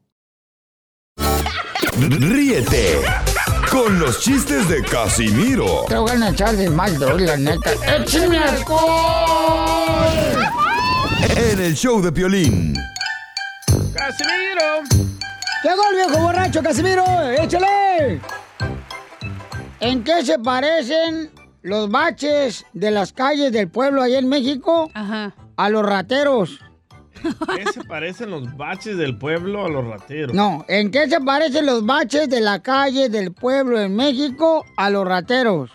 [1.99, 3.01] Ríete
[3.71, 7.73] con los chistes de Casimiro Te voy a echar de mal, la neta.
[7.97, 9.67] ¡Échame alcohol!
[11.37, 12.75] en el show de Piolín.
[13.95, 14.83] ¡Casimiro!
[15.63, 17.05] Llegó el viejo borracho, Casimiro.
[17.31, 18.21] ¡Échale!
[19.81, 21.31] ¿En qué se parecen
[21.67, 24.89] los baches de las calles del pueblo allá en México?
[24.95, 26.61] A los rateros.
[27.57, 30.33] ¿Qué se parecen los baches del pueblo a los rateros?
[30.33, 34.91] No, ¿en qué se parecen los baches de la calle del pueblo en México a
[34.91, 35.73] los rateros?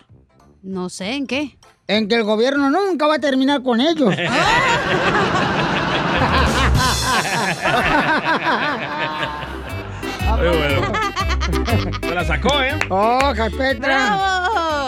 [0.62, 1.58] No sé, ¿en qué?
[1.88, 4.14] En que el gobierno nunca va a terminar con ellos.
[10.38, 10.92] Muy bueno.
[12.00, 12.78] Se la sacó, ¿eh?
[12.88, 14.41] ¡Oh, Petra!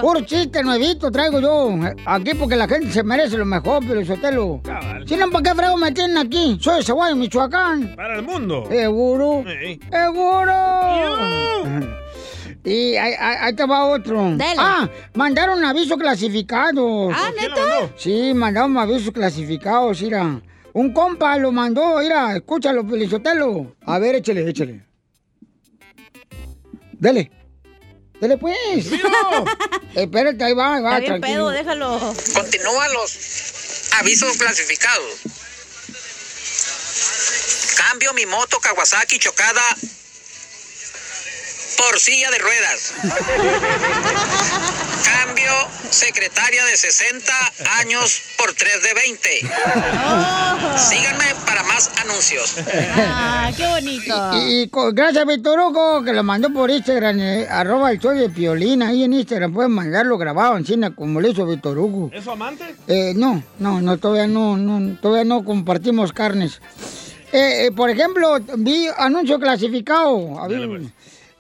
[0.05, 1.79] Puro chiste nuevito traigo yo.
[2.05, 4.61] Aquí porque la gente se merece lo mejor, pero Sotelo.
[5.07, 6.59] Si no, ¿para qué frego me tienen aquí?
[6.61, 7.97] Soy de Zaguayo, Michoacán.
[7.97, 8.67] Para el mundo.
[8.69, 9.45] ¿Seguro?
[9.47, 9.81] Sí.
[9.91, 10.53] ¡Seguro!
[12.67, 14.39] Y ahí, te va otro.
[14.57, 17.15] Ah, mandaron avisos clasificados.
[17.15, 17.93] Ah, ¿Quién lo ¿neta?
[17.97, 20.41] Sí, mandaron avisos clasificados, mira.
[20.73, 23.75] Un compa lo mandó, mira, escúchalo, Pelizotelo.
[23.85, 24.83] A ver, échale, échale.
[26.93, 27.31] Dele.
[28.21, 28.57] Dele, pues.
[29.95, 31.47] Espérate, ahí va, ahí va, Está bien tranquilo.
[31.47, 32.15] pedo, déjalo.
[32.35, 33.19] Continúan los
[33.99, 35.21] avisos clasificados.
[37.77, 39.63] Cambio mi moto Kawasaki chocada
[41.91, 42.95] por silla de ruedas.
[45.05, 45.53] Cambio
[45.91, 47.33] secretaria de 60
[47.81, 49.29] años por 3 de 20.
[50.79, 52.57] Síganme para más anuncios.
[52.97, 54.31] Ah, qué bonito.
[54.35, 58.29] Y, gracias a Víctor Hugo, que lo mandó por Instagram, eh, arroba el show de
[58.31, 58.83] Piolín.
[58.83, 62.11] Ahí en Instagram pueden mandarlo grabado en cine como lo hizo Víctor Hugo.
[62.13, 62.75] ¿Es su amante?
[62.89, 66.61] Eh, no, no, no, todavía no, no, todavía no compartimos carnes.
[67.35, 70.39] Eh, eh, por ejemplo, vi anuncio clasificado.
[70.39, 70.69] A ver,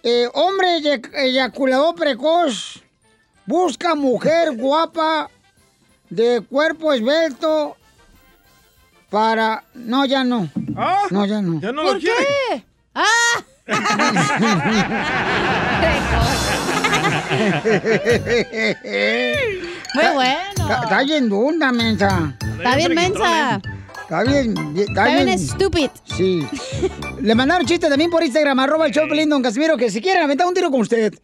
[0.04, 2.82] eh, hombre eyac- eyaculador precoz
[3.46, 5.28] busca mujer guapa
[6.10, 7.76] de cuerpo esbelto
[9.10, 9.64] para...
[9.74, 10.48] No, ya no.
[11.10, 11.60] No, ya no.
[11.60, 12.16] ¿Ya no ¿Por lo quiere?
[12.50, 12.64] qué?
[12.94, 13.44] ¡Ah!
[19.94, 20.40] Muy bueno.
[20.56, 22.34] Está, está bien dunda, mensa.
[22.58, 23.60] Está bien mensa.
[24.04, 25.88] Está bien, bien- está, bien stupid.
[26.04, 26.46] Sí.
[27.20, 30.22] Le mandaron chiste también por Instagram, arroba el show Piolín, don Casimiro, que si quieren
[30.22, 31.14] aventar un tiro con usted.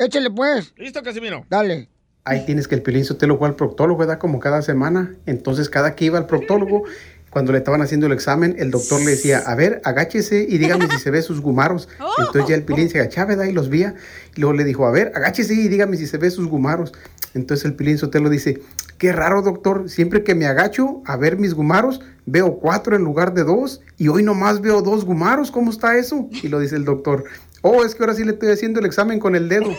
[0.00, 0.72] Échele pues.
[0.76, 1.44] ¿Listo, Casimiro?
[1.50, 1.88] Dale.
[2.24, 4.18] Ahí tienes que el Piolín Sotelo fue al proctólogo, ¿verdad?
[4.18, 5.14] Como cada semana.
[5.26, 6.84] Entonces, cada que iba al proctólogo,
[7.30, 10.88] cuando le estaban haciendo el examen, el doctor le decía, a ver, agáchese y dígame
[10.88, 11.88] si se ve sus gumaros.
[12.18, 13.44] Entonces ya el Pilín se agachaba, ¿verdad?
[13.44, 13.94] Y los veía.
[14.34, 16.92] Y luego le dijo, a ver, agáchese y dígame si se ve sus gumaros.
[17.34, 18.62] Entonces el Pilín Sotelo dice,
[18.98, 19.88] qué raro, doctor.
[19.88, 23.80] Siempre que me agacho a ver mis gumaros, veo cuatro en lugar de dos.
[23.96, 25.50] Y hoy nomás veo dos gumaros.
[25.50, 26.28] ¿Cómo está eso?
[26.42, 27.24] Y lo dice el doctor.
[27.62, 29.70] Oh, es que ahora sí le estoy haciendo el examen con el dedo.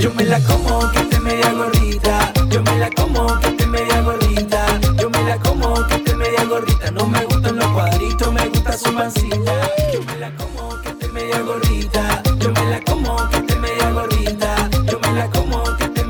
[0.00, 2.32] Yo me la como que media gordita.
[2.48, 4.80] Yo me la como que media gordita.
[4.98, 5.67] Yo me la como
[8.98, 9.52] me gusta mancilla.
[9.92, 12.22] Yo me la como que esté media gordita.
[12.40, 14.70] Yo me la como que esté media gordita.
[14.90, 16.00] Yo me la como que esté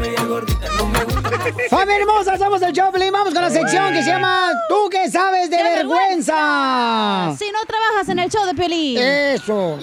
[2.01, 2.38] hermosa!
[2.38, 3.12] Somos el Choplin.
[3.12, 7.35] Vamos con la sección que se llama ¿Tú qué sabes de, ¡De vergüenza?
[7.38, 8.98] Si no trabajas en el show de Piolín.
[8.98, 9.79] Eso.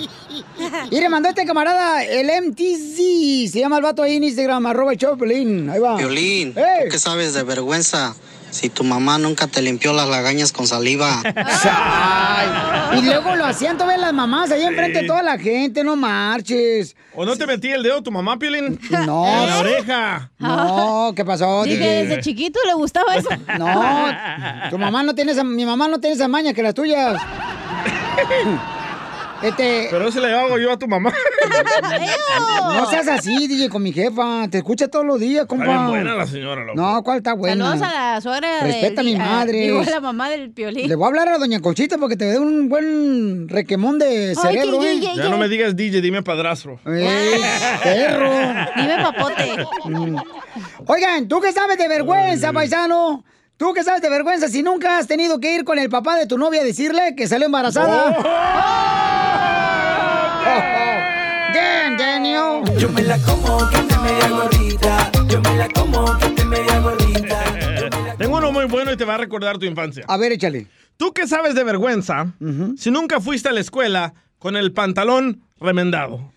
[0.89, 3.51] Y le mandó este camarada el MTZ.
[3.51, 5.69] Se llama el vato ahí en Instagram, arroba el Choplin.
[5.69, 5.95] Ahí va.
[5.95, 6.85] Violín, ¡Ey!
[6.85, 8.15] ¿tú qué sabes de vergüenza?
[8.55, 11.21] Si tu mamá nunca te limpió las lagañas con saliva.
[11.65, 15.97] Ay, y luego lo hacían todas las mamás ahí enfrente de toda la gente, no
[15.97, 16.95] marches.
[17.13, 18.79] ¿O no te metí el dedo tu mamá, Piolín?
[19.05, 19.27] No.
[19.27, 20.31] En la oreja.
[20.39, 21.65] No, ¿qué pasó?
[21.65, 23.27] Dije, desde chiquito le gustaba eso.
[23.59, 27.21] No, tu mamá no tiene esa, mi mamá no tiene esa maña que las tuyas.
[29.45, 31.13] Este, Pero eso le hago yo a tu mamá.
[32.73, 34.47] no seas así, DJ, con mi jefa.
[34.49, 35.65] Te escucha todos los días, compa.
[35.65, 36.75] Está bien buena la señora, loco.
[36.81, 37.65] No, ¿cuál está buena?
[37.65, 39.61] Saludos a la suegra Respeta a mi madre.
[39.61, 40.87] Digo, a la mamá del Piolín.
[40.87, 44.35] Le voy a hablar a doña Conchita porque te dé un buen requemón de Ay,
[44.35, 44.99] cerebro, que- ¿eh?
[44.99, 46.79] que- Ya no me digas DJ, dime padrastro.
[46.85, 47.41] Ey,
[47.83, 48.31] perro.
[48.75, 49.55] Dime papote.
[49.85, 50.17] Mm.
[50.87, 53.23] Oigan, ¿tú qué sabes de vergüenza, paisano?
[53.57, 56.25] ¿Tú qué sabes de vergüenza si nunca has tenido que ir con el papá de
[56.27, 58.17] tu novia a decirle que salió embarazada?
[60.45, 62.63] Damn, Daniel.
[62.77, 65.11] Yo me la como que esté media gordita.
[65.27, 67.43] Yo me la como que esté media gordita.
[68.17, 70.05] Tengo uno muy bueno y te va a recordar tu infancia.
[70.07, 70.67] A ver, échale.
[70.97, 72.33] ¿Tú qué sabes de vergüenza
[72.77, 76.31] si nunca fuiste a la escuela con el pantalón remendado?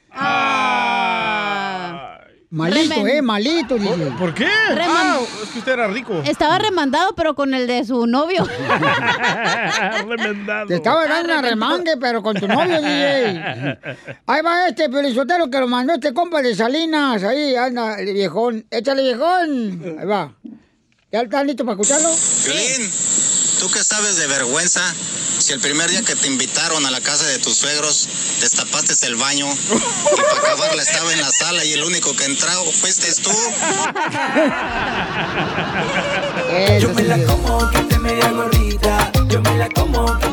[2.51, 4.11] Malito, Remen- eh, malito, DJ.
[4.19, 4.47] ¿Por qué?
[4.47, 6.23] Reman- Ah, es que usted era rico.
[6.25, 8.47] Estaba remandado, pero con el de su novio.
[10.07, 10.67] remendado.
[10.67, 13.79] Te estaba dando una remangue, pero con tu novio, DJ.
[14.27, 17.23] Ahí va este pelizotero que lo mandó este compa de Salinas.
[17.23, 18.65] Ahí anda el viejón.
[18.71, 19.97] Échale, viejón.
[20.01, 20.33] Ahí va.
[21.13, 22.09] ¿Ya estás listo para escucharlo?
[22.45, 22.91] Violín,
[23.59, 24.83] ¿tú qué sabes de vergüenza?
[25.39, 28.09] Si el primer día que te invitaron a la casa de tus suegros,
[28.41, 32.51] destapaste el baño y para acabarla estaba en la sala y el único que entró
[32.73, 33.31] fuiste tú.
[36.81, 39.13] Yo me la como que esté media gordita.
[39.29, 40.29] Yo me la como que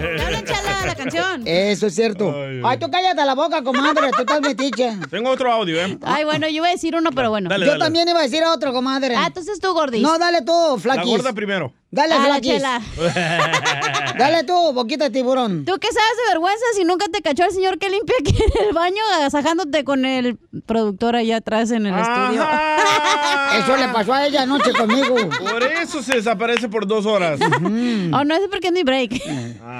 [0.00, 1.42] Dale, chala, la canción.
[1.46, 2.34] Eso es cierto.
[2.64, 4.10] Ay, tú cállate la boca, comadre.
[4.12, 4.96] Tú estás metiche.
[5.10, 5.98] Tengo otro audio, ¿eh?
[6.02, 7.48] Ay, bueno, yo iba a decir uno, pero bueno.
[7.48, 7.84] Dale, Yo dale.
[7.84, 9.14] también iba a decir otro, comadre.
[9.16, 10.02] Ah, entonces tú, Gordis.
[10.02, 11.10] No, dale tú, La Flaquis.
[11.10, 11.72] gorda primero.
[11.90, 12.52] Dale, Ah, la Flaquis.
[12.52, 12.80] chela.
[14.18, 15.64] Dale tú, boquita de tiburón.
[15.64, 18.66] ¿Tú qué sabes de vergüenza si nunca te cachó el señor que limpia aquí en
[18.68, 22.42] el baño agasajándote con el productor allá atrás en el estudio?
[23.58, 25.14] Eso le pasó a ella anoche conmigo.
[25.50, 27.38] Por eso se desaparece por dos horas.
[27.40, 29.12] Oh, no, es porque es mi break.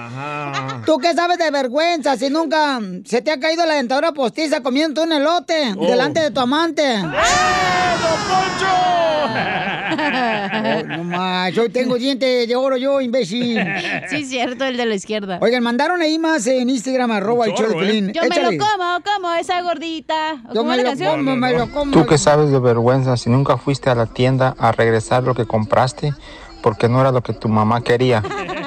[0.06, 0.82] Ajá.
[0.86, 5.02] ¿Tú qué sabes de vergüenza si nunca se te ha caído la dentadura postiza comiendo
[5.02, 5.86] un elote Oh.
[5.86, 6.82] delante de tu amante?
[6.94, 8.26] ¡Eh, don
[9.28, 13.58] Oh, no más, yo tengo dientes de oro yo, imbécil.
[14.08, 15.38] Sí, cierto, el de la izquierda.
[15.40, 18.12] Oigan, mandaron ahí más en Instagram, arroba el chorro, ¿eh?
[18.12, 20.34] Yo me lo como, como esa gordita.
[20.48, 21.16] ¿O Yo ¿Cómo me la lo canción?
[21.24, 21.92] como, me lo como.
[21.92, 25.46] ¿Tú qué sabes de vergüenza si nunca fuiste a la tienda a regresar lo que
[25.46, 26.14] compraste
[26.62, 28.22] porque no era lo que tu mamá quería?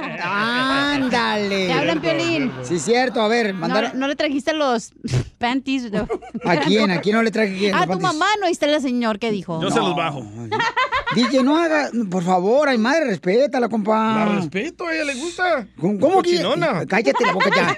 [1.17, 1.67] Ándale.
[1.67, 2.51] Te hablan, Piolín.
[2.63, 3.21] Sí, cierto.
[3.21, 3.91] A ver, No, mandaron...
[3.99, 4.91] no le trajiste los
[5.37, 5.91] panties.
[5.91, 6.05] de-
[6.45, 6.91] ¿A quién?
[6.91, 7.73] ¿A quién no le traje quién?
[7.75, 9.61] A tu mamá no oíste el señor que dijo.
[9.61, 10.25] Yo se los bajo.
[11.15, 11.89] DJ, no haga...
[12.11, 14.25] Por favor, ay, madre, respétala, compa.
[14.25, 15.67] La respeto, a ella le gusta.
[15.79, 16.41] ¿Cómo, cómo que-.
[16.87, 17.75] Cállate la boca ya.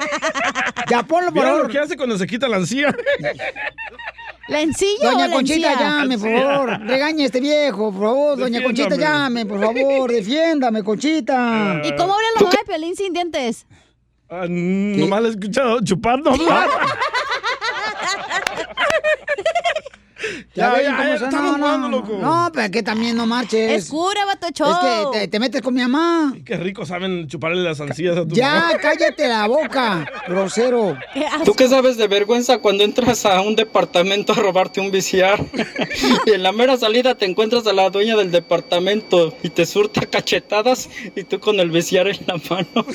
[0.90, 1.72] Ya ponlo, por Mira lo favor.
[1.72, 2.94] que hace cuando se quita la encía.
[4.48, 5.88] ¿La encilla Doña la Conchita, encía?
[5.88, 6.80] llame, por favor.
[6.88, 8.38] Regañe a este viejo, por favor.
[8.40, 10.12] Doña Conchita, llame, por favor.
[10.12, 11.82] Defiéndame, Conchita.
[11.84, 13.66] ¿Y cómo habla la mamá de Piolín sin dientes?
[14.30, 16.32] Ah, nomás he escuchado chupando.
[20.56, 22.18] Ya, Ya, ya, cómo ya, estamos no, loco.
[22.22, 23.84] No, pero que también no marches.
[23.84, 24.70] Es cura, vato show.
[24.70, 24.78] Es
[25.14, 26.34] que te, te metes con mi mamá.
[26.46, 28.78] Qué rico saben chuparle las ancillas a tu Ya, mamá.
[28.82, 30.98] cállate la boca, grosero.
[31.46, 35.40] ¿Tú qué sabes de vergüenza cuando entras a un departamento a robarte un VCR?
[36.26, 40.02] y en la mera salida te encuentras a la dueña del departamento y te surta
[40.06, 42.86] cachetadas y tú con el VCR en la mano.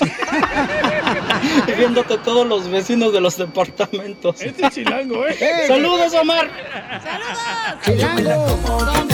[1.68, 4.40] Y viéndote todos los vecinos de los departamentos.
[4.40, 5.37] Este es chilango, ¿eh?
[5.68, 6.49] ¡Saludos, Omar!
[7.84, 8.47] Chilango.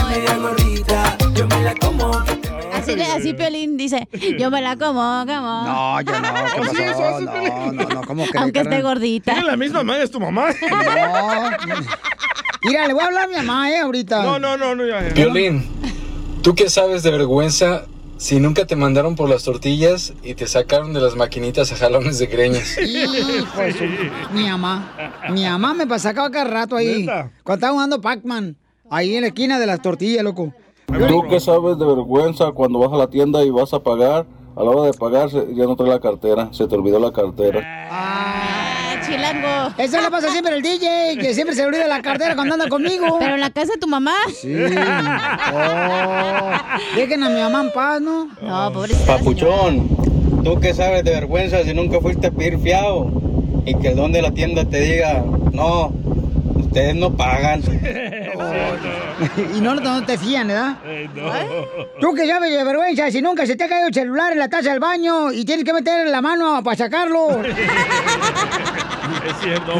[0.08, 1.16] media gordita.
[1.34, 2.42] Yo me la como que
[2.72, 4.08] Así, le- así Piolín dice,
[4.38, 5.62] yo me la como, como.
[5.64, 6.32] No, yo no.
[6.32, 6.82] ¿Qué ¿Oh, sí, pasó?
[6.82, 7.76] eso no, Piolín?
[7.76, 9.34] no, no, ¿cómo que Aunque esté gordita.
[9.34, 10.48] Tiene la misma madre, es tu mamá.
[10.68, 11.50] No.
[12.64, 14.22] Mira, le voy a hablar a mi mamá, eh, ahorita.
[14.22, 15.02] No, no, no, no, ya.
[15.02, 15.14] ya.
[15.14, 15.68] Violín,
[16.42, 17.84] ¿tú qué sabes de vergüenza
[18.22, 22.20] si nunca te mandaron por las tortillas y te sacaron de las maquinitas a jalones
[22.20, 22.78] de greñas?
[22.80, 23.46] Hijo
[23.76, 24.92] su- Mi mamá.
[25.30, 27.04] Mi mamá me pasaba cada rato ahí.
[27.42, 28.56] Cuando estaba jugando Pac-Man.
[28.90, 30.52] Ahí en la esquina de las tortillas, loco.
[31.08, 34.24] ¿Tú qué sabes de vergüenza cuando vas a la tienda y vas a pagar?
[34.54, 37.88] A la hora de pagar ya no trae la cartera, se te olvidó la cartera.
[37.90, 38.51] Ah,
[39.12, 39.74] chilango.
[39.78, 42.68] Eso le pasa siempre al DJ, que siempre se le olvida la cartera cuando anda
[42.68, 43.18] conmigo.
[43.18, 44.14] Pero en la casa de tu mamá.
[44.40, 44.54] Sí.
[45.54, 46.96] Oh.
[46.96, 48.28] Dejen a mi mamá en paz, ¿no?
[48.40, 49.18] No, pobrecita.
[49.18, 49.88] Papuchón,
[50.44, 53.10] tú que sabes de vergüenza si nunca fuiste a pedir fiado
[53.64, 55.92] y que el don de la tienda te diga, no,
[56.72, 57.60] ustedes no pagan.
[59.54, 60.78] y no, no te fían, ¿verdad?
[62.00, 64.48] Tú que sabes de vergüenza, si nunca se te ha caído el celular en la
[64.48, 67.28] taza del baño y tienes que meter la mano para sacarlo.
[69.28, 69.72] Es cierto.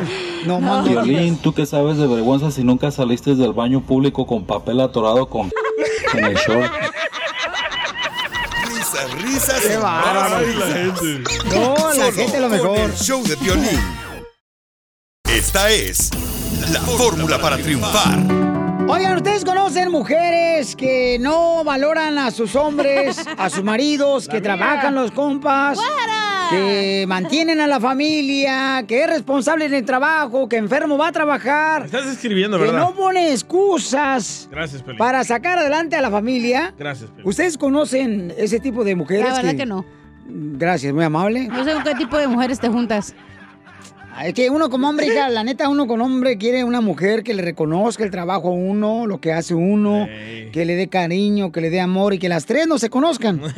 [0.45, 0.83] No, mano.
[0.83, 5.29] Violín, tú que sabes de vergüenza si nunca saliste del baño público con papel atorado
[5.29, 5.51] con
[6.13, 6.71] en el short.
[8.67, 10.31] Risas, risas Qué bárbaro.
[10.31, 11.03] más risas.
[11.55, 12.79] No, la Solo gente lo con mejor.
[12.79, 13.81] el show de Piolín.
[15.25, 16.11] Esta es
[16.73, 18.19] la fórmula para triunfar.
[18.89, 24.95] Oigan, ¿ustedes conocen mujeres que no valoran a sus hombres, a sus maridos, que trabajan
[24.95, 25.79] los compas?
[26.51, 31.13] Que mantienen a la familia, que es responsable en el trabajo, que enfermo va a
[31.13, 32.81] trabajar, Estás escribiendo, que ¿verdad?
[32.81, 34.99] no pone excusas Gracias, Pelín.
[34.99, 36.75] para sacar adelante a la familia.
[36.79, 37.27] Gracias, Pelín.
[37.27, 39.29] ¿Ustedes conocen ese tipo de mujeres?
[39.31, 39.85] La verdad que no.
[40.27, 41.49] Gracias, muy amable.
[41.49, 43.15] No sé con qué tipo de mujeres te juntas.
[44.15, 47.23] Ah, Es que uno como hombre, hija, la neta, uno con hombre quiere una mujer
[47.23, 50.07] que le reconozca el trabajo a uno, lo que hace uno,
[50.53, 53.41] que le dé cariño, que le dé amor y que las tres no se conozcan.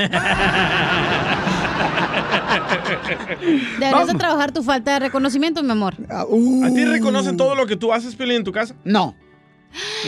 [3.79, 5.95] Deberías de trabajar tu falta de reconocimiento, mi amor.
[6.09, 6.25] ¿A
[6.73, 8.75] ti reconocen todo lo que tú haces, Pelín, en tu casa?
[8.85, 9.15] No.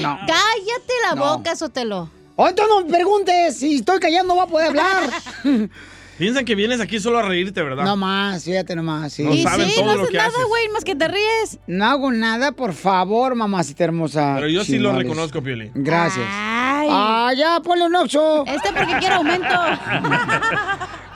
[0.01, 0.17] No.
[0.21, 1.37] Cállate la No.
[1.39, 2.09] boca, Sotelo.
[2.37, 5.11] Oh, entonces no me preguntes, si estoy callando no va a poder hablar.
[6.19, 7.85] Piensan que vienes aquí solo a reírte, ¿verdad?
[7.85, 9.12] No más, fíjate nomás.
[9.12, 9.23] Sí.
[9.23, 11.59] No Y saben sí, todo no lo haces que nada, güey, más que te ríes.
[11.67, 14.35] No hago nada, por favor, mamacita hermosa.
[14.37, 15.73] Pero yo sí lo reconozco, Piolín.
[15.75, 16.27] Gracias.
[16.31, 16.89] Ay.
[16.91, 18.45] Ah, ya, ponle un oxo.
[18.47, 19.47] Este porque quiere aumento.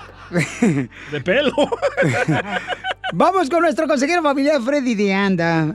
[1.10, 1.52] De pelo.
[3.12, 5.74] Vamos con nuestro consejero familiar Freddy de Anda.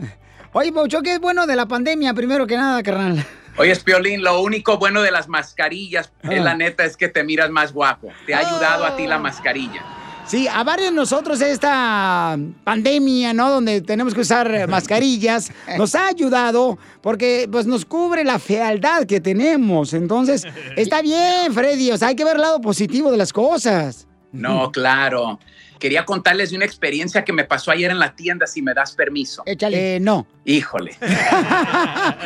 [0.53, 3.25] Oye, Paucho, ¿qué es bueno de la pandemia, primero que nada, carnal?
[3.57, 6.43] Oye, Piolín, lo único bueno de las mascarillas, es Ah.
[6.43, 8.09] la neta, es que te miras más guapo.
[8.25, 9.81] Te ha ayudado a ti la mascarilla.
[10.27, 13.49] Sí, a varios de nosotros esta pandemia, ¿no?
[13.51, 19.05] Donde tenemos que usar eh, mascarillas, nos ha ayudado porque pues nos cubre la fealdad
[19.05, 19.93] que tenemos.
[19.93, 20.43] Entonces,
[20.75, 24.07] está bien, Freddy, o sea, hay que ver el lado positivo de las cosas.
[24.31, 25.39] No, claro.
[25.79, 28.93] Quería contarles de una experiencia que me pasó ayer en la tienda, si me das
[28.93, 29.43] permiso.
[29.45, 29.95] Échale.
[29.95, 30.27] Eh, no.
[30.45, 30.97] Híjole.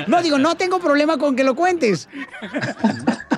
[0.08, 2.10] No, digo, no tengo problema con que lo cuentes.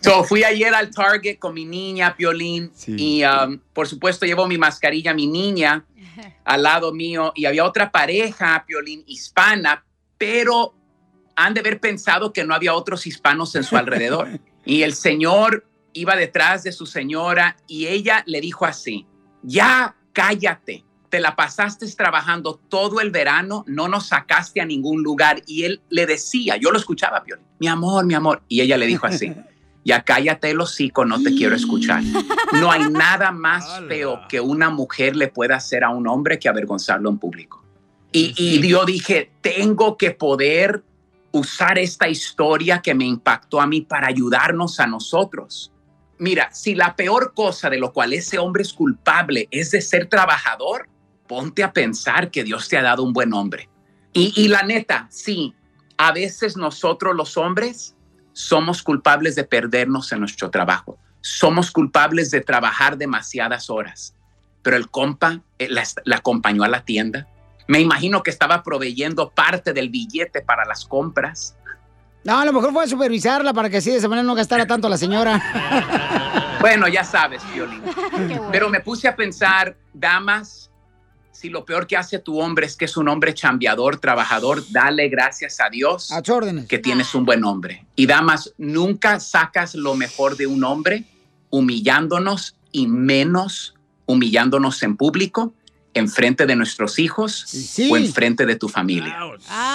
[0.00, 4.58] So, fui ayer al Target con mi niña, Piolín, y um, por supuesto llevo mi
[4.58, 5.84] mascarilla, mi niña,
[6.44, 9.84] al lado mío, y había otra pareja, Piolín, hispana,
[10.18, 10.74] pero
[11.36, 14.28] han de haber pensado que no había otros hispanos en su alrededor.
[14.66, 19.06] Y el señor iba detrás de su señora y ella le dijo así,
[19.42, 25.42] ya cállate, te la pasaste trabajando todo el verano, no nos sacaste a ningún lugar.
[25.46, 28.42] Y él le decía, yo lo escuchaba, Piolín, mi amor, mi amor.
[28.48, 29.32] Y ella le dijo así,
[29.84, 32.02] ya cállate el hocico, no te quiero escuchar.
[32.54, 36.48] No hay nada más feo que una mujer le pueda hacer a un hombre que
[36.48, 37.62] avergonzarlo en público.
[38.10, 40.84] Y, y yo dije, tengo que poder
[41.32, 45.72] usar esta historia que me impactó a mí para ayudarnos a nosotros.
[46.24, 50.08] Mira, si la peor cosa de lo cual ese hombre es culpable es de ser
[50.08, 50.88] trabajador,
[51.26, 53.68] ponte a pensar que Dios te ha dado un buen hombre.
[54.14, 55.54] Y, y la neta, sí,
[55.98, 57.94] a veces nosotros los hombres
[58.32, 60.96] somos culpables de perdernos en nuestro trabajo.
[61.20, 64.16] Somos culpables de trabajar demasiadas horas.
[64.62, 67.28] Pero el compa eh, la, la acompañó a la tienda.
[67.68, 71.54] Me imagino que estaba proveyendo parte del billete para las compras.
[72.24, 74.66] No, a lo mejor fue a supervisarla para que así de esa manera no gastara
[74.66, 76.00] tanto la señora.
[76.64, 77.82] Bueno, ya sabes, Violín.
[78.50, 80.70] Pero me puse a pensar, damas,
[81.30, 85.10] si lo peor que hace tu hombre es que es un hombre chambeador, trabajador, dale
[85.10, 86.22] gracias a Dios A
[86.66, 87.84] que tienes un buen hombre.
[87.96, 91.04] Y damas, nunca sacas lo mejor de un hombre
[91.50, 93.74] humillándonos y menos
[94.06, 95.52] humillándonos en público,
[95.92, 97.44] en frente de nuestros hijos
[97.90, 99.18] o en frente de tu familia.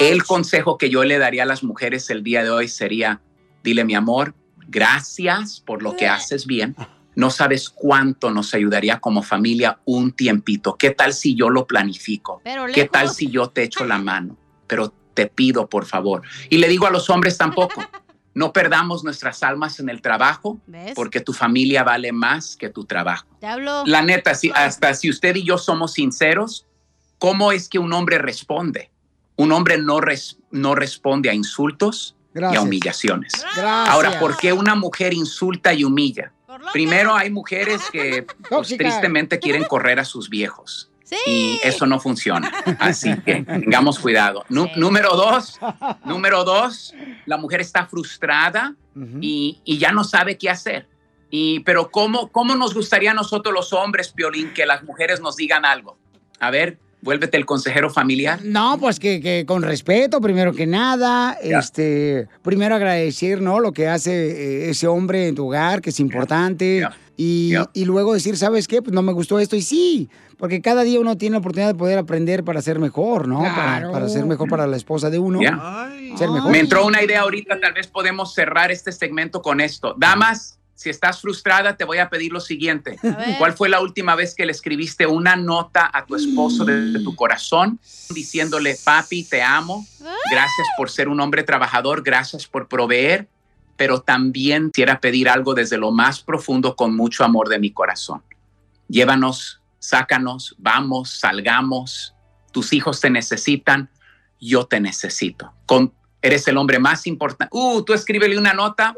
[0.02, 3.22] El consejo que yo le daría a las mujeres el día de hoy sería,
[3.64, 4.34] dile mi amor,
[4.70, 6.76] gracias por lo que haces bien.
[7.16, 10.76] No sabes cuánto nos ayudaría como familia un tiempito.
[10.78, 12.40] ¿Qué tal si yo lo planifico?
[12.44, 14.38] Pero ¿Qué tal si yo te echo la mano?
[14.68, 16.22] Pero te pido, por favor.
[16.50, 17.84] Y le digo a los hombres tampoco,
[18.36, 20.94] no perdamos nuestras almas en el trabajo, ¿Ves?
[20.96, 23.28] porque tu familia vale más que tu trabajo.
[23.42, 23.84] Te hablo.
[23.86, 26.68] La neta, si, hasta si usted y yo somos sinceros,
[27.18, 28.92] ¿cómo es que un hombre responde?
[29.36, 32.62] Un hombre no, res- no responde a insultos y Gracias.
[32.62, 33.34] a humillaciones.
[33.56, 33.90] Gracias.
[33.90, 36.32] Ahora, ¿por qué una mujer insulta y humilla?
[36.74, 40.90] Primero, hay mujeres que pues, tristemente quieren correr a sus viejos.
[41.26, 42.52] Y eso no funciona.
[42.80, 44.46] Así que tengamos cuidado.
[44.50, 45.60] Nu- Número dos,
[46.06, 46.94] número dos,
[47.26, 48.76] la mujer está frustrada
[49.20, 50.88] y, y ya no sabe qué hacer.
[51.32, 55.36] Y, pero ¿cómo, ¿cómo nos gustaría a nosotros los hombres, Piolín, que las mujeres nos
[55.36, 55.98] digan algo?
[56.40, 58.40] A ver, vuélvete el consejero familiar.
[58.44, 61.60] No, pues que, que con respeto, primero que nada, Ya.
[61.60, 63.60] este, primero agradecer, ¿no?
[63.60, 64.12] Lo que hace
[64.66, 66.88] eh, ese hombre en tu hogar, que es importante.
[67.18, 68.82] Y, y luego decir, ¿sabes qué?
[68.82, 69.58] Pues no me gustó esto.
[69.58, 73.28] Y sí, porque cada día uno tiene la oportunidad de poder aprender para ser mejor,
[73.28, 73.40] ¿no?
[73.40, 73.92] Para, Claro.
[73.92, 75.42] para ser mejor para la esposa de uno.
[75.42, 75.90] Ya.
[76.18, 76.52] Ser mejor.
[76.52, 79.96] Me entró una idea ahorita, tal vez podemos cerrar este segmento con esto.
[79.98, 82.98] Damas, si estás frustrada, te voy a pedir lo siguiente.
[83.38, 87.18] ¿Cuál fue la última vez que le escribiste una nota a tu esposo desde tu
[87.18, 89.86] corazón diciéndole, papi, te amo,
[90.32, 93.28] gracias por ser un hombre trabajador, gracias por proveer,
[93.76, 98.24] pero también quisiera pedir algo desde lo más profundo con mucho amor de mi corazón.
[98.88, 102.16] Llévanos, sácanos, vamos, salgamos,
[102.54, 103.90] tus hijos te necesitan,
[104.40, 105.52] yo te necesito.
[105.66, 107.50] Con, eres el hombre más importante.
[107.54, 108.96] Uh, tú escríbele una nota.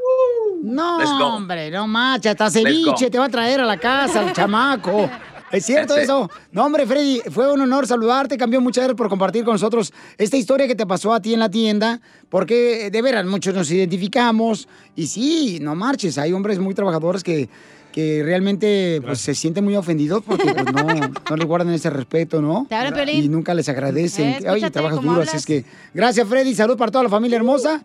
[0.64, 1.26] No, Let's go.
[1.28, 5.09] hombre, no macha, hasta ceviche te va a traer a la casa, el chamaco.
[5.51, 6.30] ¿Es cierto eso?
[6.51, 8.38] No, hombre, Freddy, fue un honor saludarte.
[8.38, 11.41] Cambió muchas gracias por compartir con nosotros esta historia que te pasó a ti en
[11.41, 11.99] la tienda.
[12.30, 14.68] Porque, de veras, muchos nos identificamos.
[14.95, 16.18] Y sí, no marches.
[16.18, 17.49] Hay hombres muy trabajadores que,
[17.91, 20.84] que realmente pues, se sienten muy ofendidos porque pues, no,
[21.30, 22.66] no les guardan ese respeto, ¿no?
[22.70, 23.14] Te.
[23.14, 24.45] Y nunca les agradecen.
[24.45, 25.66] Eh, Oye, trabajas duro, así es que...
[25.93, 26.55] Gracias, Freddy.
[26.55, 27.84] Salud para toda la familia hermosa.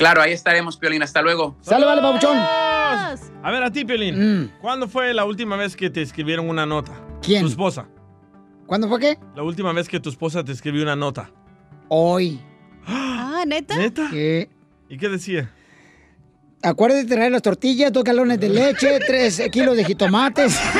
[0.00, 1.02] Claro, ahí estaremos, Piolín.
[1.02, 1.58] Hasta luego.
[1.60, 2.34] Sale, vale, papuchón.
[2.38, 4.44] A ver, a ti, Piolín.
[4.44, 4.52] Mm.
[4.58, 6.92] ¿Cuándo fue la última vez que te escribieron una nota?
[7.20, 7.42] ¿Quién?
[7.42, 7.86] Tu esposa.
[8.64, 9.18] ¿Cuándo fue qué?
[9.36, 11.30] La última vez que tu esposa te escribió una nota.
[11.88, 12.40] Hoy.
[12.86, 13.76] Ah, ¿neta?
[13.76, 14.08] ¿Neta?
[14.10, 14.48] ¿Qué?
[14.88, 15.52] ¿Y qué decía?
[16.62, 20.58] Acuérdate de traer las tortillas, dos galones de leche, tres kilos de jitomates.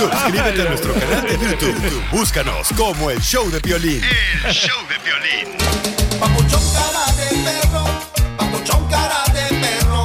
[0.00, 2.02] Suscríbete a nuestro canal de YouTube.
[2.10, 4.00] Búscanos como el show de Piolín.
[4.46, 5.58] El show de violín.
[6.18, 7.84] Papuchón cara de perro,
[8.38, 10.04] papuchón cara de perro,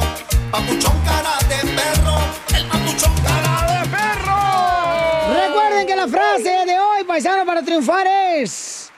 [0.50, 2.18] papuchón cara de perro,
[2.54, 5.46] el papuchón cara de perro.
[5.46, 8.92] Recuerden que la frase de hoy, paisano para triunfar es...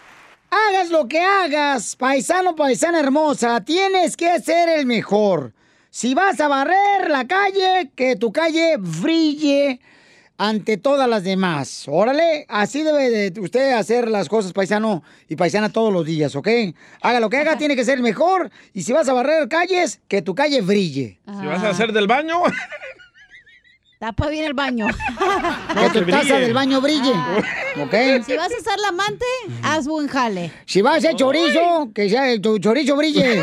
[0.51, 5.53] Hagas lo que hagas, paisano, paisana hermosa, tienes que ser el mejor.
[5.91, 9.81] Si vas a barrer la calle, que tu calle brille
[10.39, 11.85] ante todas las demás.
[11.89, 16.49] Órale, así debe de usted hacer las cosas, paisano y paisana, todos los días, ¿ok?
[17.03, 18.51] Haga lo que haga, tiene que ser el mejor.
[18.73, 21.19] Y si vas a barrer calles, que tu calle brille.
[21.41, 22.41] Si vas a hacer del baño,
[23.99, 24.87] Tapa bien el baño.
[25.75, 27.13] Que tu taza del baño brille,
[27.83, 28.25] ¿ok?
[28.25, 29.25] Si vas a ser la amante,
[29.63, 30.53] haz buen jale.
[30.67, 33.43] Si vas a hacer chorizo, que sea tu chorizo brille.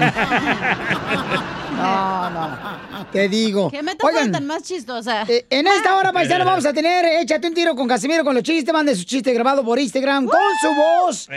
[1.76, 3.06] No, no.
[3.12, 3.70] Te digo.
[3.70, 5.24] ¿Qué metáfora Oigan, tan más chistosa?
[5.28, 8.44] eh, en esta hora, paisano, vamos a tener Échate un tiro con Casimiro con los
[8.44, 8.74] chistes.
[8.74, 11.30] Mande su chiste grabado por Instagram con su voz.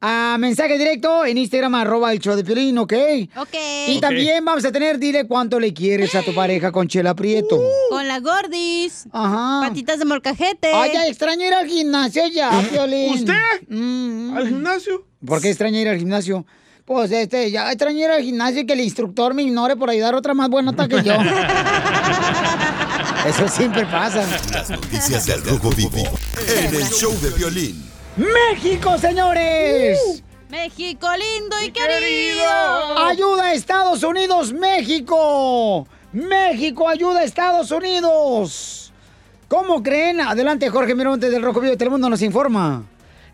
[0.00, 2.92] A mensaje directo en Instagram, arroba el show de Piolín, ¿ok?
[3.36, 3.54] Ok.
[3.88, 7.60] Y también vamos a tener, dile cuánto le quieres a tu pareja con Chela Prieto.
[7.90, 9.06] Con la gordis.
[9.12, 9.68] Ajá.
[9.68, 10.72] Patitas de molcajete.
[10.74, 13.14] Ay, ya extraño ir al gimnasio ya, Piolín.
[13.14, 13.34] ¿Usted?
[13.68, 14.36] Mm.
[14.36, 15.04] ¿Al gimnasio?
[15.24, 16.46] ¿Por qué extraña ir al gimnasio?
[16.86, 20.14] Pues este, ya extraño ir al gimnasio y que el instructor me ignore por ayudar
[20.14, 21.14] a otra más buena nota que yo.
[23.26, 24.24] Eso siempre pasa.
[24.52, 26.04] Las noticias del Rojo Vivo
[26.46, 27.84] en el show de Piolín.
[28.16, 30.22] ¡México, señores!
[30.48, 32.98] México lindo y querido.
[33.04, 35.88] ¡Ayuda a Estados Unidos, México!
[36.12, 38.92] ¡México ayuda a Estados Unidos!
[39.48, 40.20] ¿Cómo creen?
[40.20, 42.84] Adelante, Jorge Mironte del Rojo Vivo de Telemundo nos informa.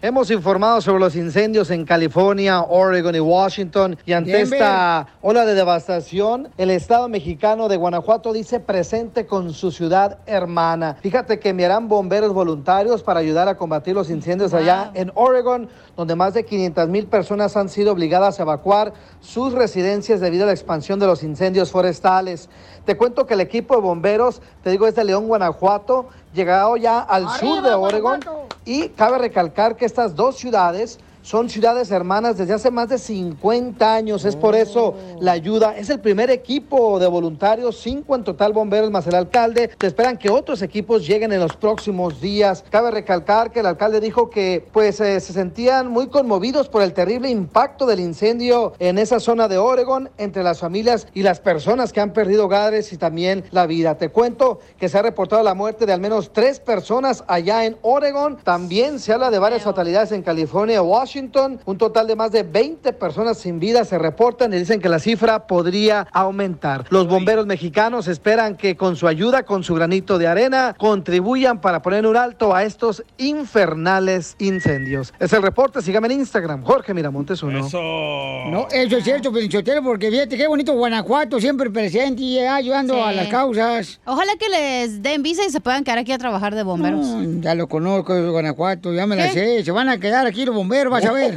[0.05, 3.97] Hemos informado sobre los incendios en California, Oregon y Washington.
[4.05, 4.55] Y ante Denver.
[4.55, 10.97] esta ola de devastación, el Estado mexicano de Guanajuato dice presente con su ciudad hermana.
[11.01, 16.17] Fíjate que enviarán bomberos voluntarios para ayudar a combatir los incendios allá en Oregon, donde
[16.17, 20.53] más de 500 mil personas han sido obligadas a evacuar sus residencias debido a la
[20.53, 22.49] expansión de los incendios forestales.
[22.85, 27.01] Te cuento que el equipo de bomberos, te digo, es de León, Guanajuato, llegado ya
[27.01, 28.21] al sur de Oregon.
[28.65, 33.95] Y cabe recalcar que estas dos ciudades son ciudades hermanas desde hace más de 50
[33.95, 34.25] años.
[34.25, 35.77] Es por eso la ayuda.
[35.77, 39.71] Es el primer equipo de voluntarios, cinco en total bomberos más el alcalde.
[39.81, 42.65] Se esperan que otros equipos lleguen en los próximos días.
[42.71, 46.93] Cabe recalcar que el alcalde dijo que pues eh, se sentían muy conmovidos por el
[46.93, 51.93] terrible impacto del incendio en esa zona de Oregon entre las familias y las personas
[51.93, 53.97] que han perdido hogares y también la vida.
[53.97, 57.77] Te cuento que se ha reportado la muerte de al menos tres personas allá en
[57.83, 58.39] Oregon.
[58.43, 62.43] También se habla de varias fatalidades en California Washington Washington, un total de más de
[62.43, 66.87] 20 personas sin vida se reportan y dicen que la cifra podría aumentar.
[66.89, 71.83] Los bomberos mexicanos esperan que con su ayuda, con su granito de arena, contribuyan para
[71.83, 75.13] poner un alto a estos infernales incendios.
[75.19, 77.61] Es el reporte, sígame en Instagram, Jorge Miramontes uno.
[77.61, 83.13] No, eso es cierto, Pelichotero, porque fíjate qué bonito Guanajuato, siempre presente y ayudando a
[83.13, 84.01] las causas.
[84.07, 87.07] Ojalá que les den visa y se puedan quedar aquí a trabajar de bomberos.
[87.43, 89.33] Ya lo conozco, Guanajuato, ya me la ¿Qué?
[89.59, 89.65] sé.
[89.65, 91.37] Se van a quedar aquí los bomberos, vas a ver.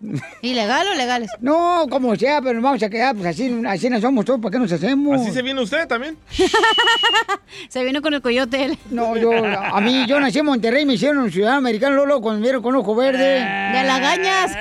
[0.42, 1.30] ¿Ilegal o legales?
[1.40, 4.52] No, como sea, pero nos vamos a quedar, pues así, así no somos todos, ¿para
[4.52, 5.20] qué nos hacemos?
[5.20, 6.18] ¿Así se viene usted también?
[7.68, 8.78] se vino con el coyote él.
[8.90, 12.40] No, yo, a mí, yo nací en Monterrey, me hicieron un ciudadano americano, Lolo, cuando
[12.40, 13.40] me vieron con ojo verde.
[13.40, 14.52] De lagañas.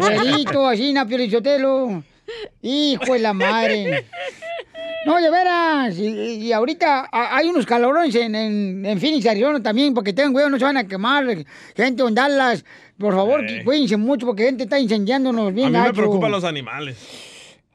[0.00, 2.02] Güerito, así, Napiolichotelo.
[2.62, 4.06] Hijo de la madre.
[5.06, 5.98] No, de veras.
[5.98, 6.06] Y,
[6.46, 10.50] y ahorita a- hay unos calorones en, en, en Phoenix, Arizona también, porque tengan cuidado,
[10.50, 11.26] no se van a quemar.
[11.76, 12.64] Gente en Dallas,
[12.98, 13.62] por favor, Eh.
[13.64, 15.94] cuídense mucho, porque gente está incendiándonos A bien mí me gacho.
[15.94, 16.96] preocupan los animales.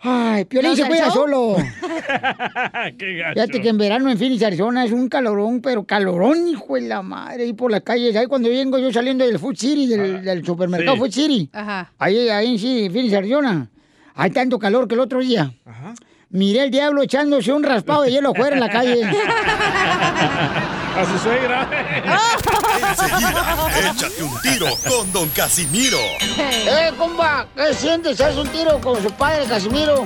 [0.02, 1.58] Ay, Piolín ¿Los se cuida solo.
[2.98, 3.34] Qué gacho.
[3.34, 7.02] Fíjate que en verano en Phoenix, Arizona es un calorón, pero calorón, hijo de la
[7.02, 8.16] madre, ahí por las calles.
[8.16, 11.00] Ahí cuando vengo yo saliendo del Food City, del, del supermercado sí.
[11.02, 11.50] Food City.
[11.52, 11.92] Ajá.
[12.00, 13.68] Ahí, ahí en sí, Phoenix, Arizona.
[14.16, 15.52] Hay tanto calor que el otro día.
[16.32, 19.04] Miré el diablo echándose un raspado de hielo afuera en la calle.
[19.04, 21.68] A su suegra.
[22.90, 25.98] Enseguida, échate un tiro con Don Casimiro.
[26.38, 27.48] ¡Eh, compa!
[27.56, 28.22] ¿Qué sientes?
[28.22, 30.06] ¿Haz un tiro con su padre, Casimiro?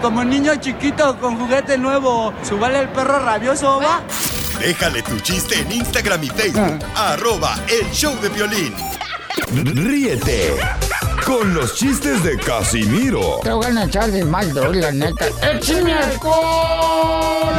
[0.00, 4.00] Como niño chiquito con juguete nuevo, ¿subale el perro rabioso, va?
[4.58, 6.84] Déjale tu chiste en Instagram y Facebook.
[6.96, 8.74] Arroba el show de violín.
[9.52, 10.56] Ríete
[11.24, 15.26] con los chistes de Casimiro Te voy a echar de mal, la neta.
[15.42, 17.50] ¡Échame alcohol!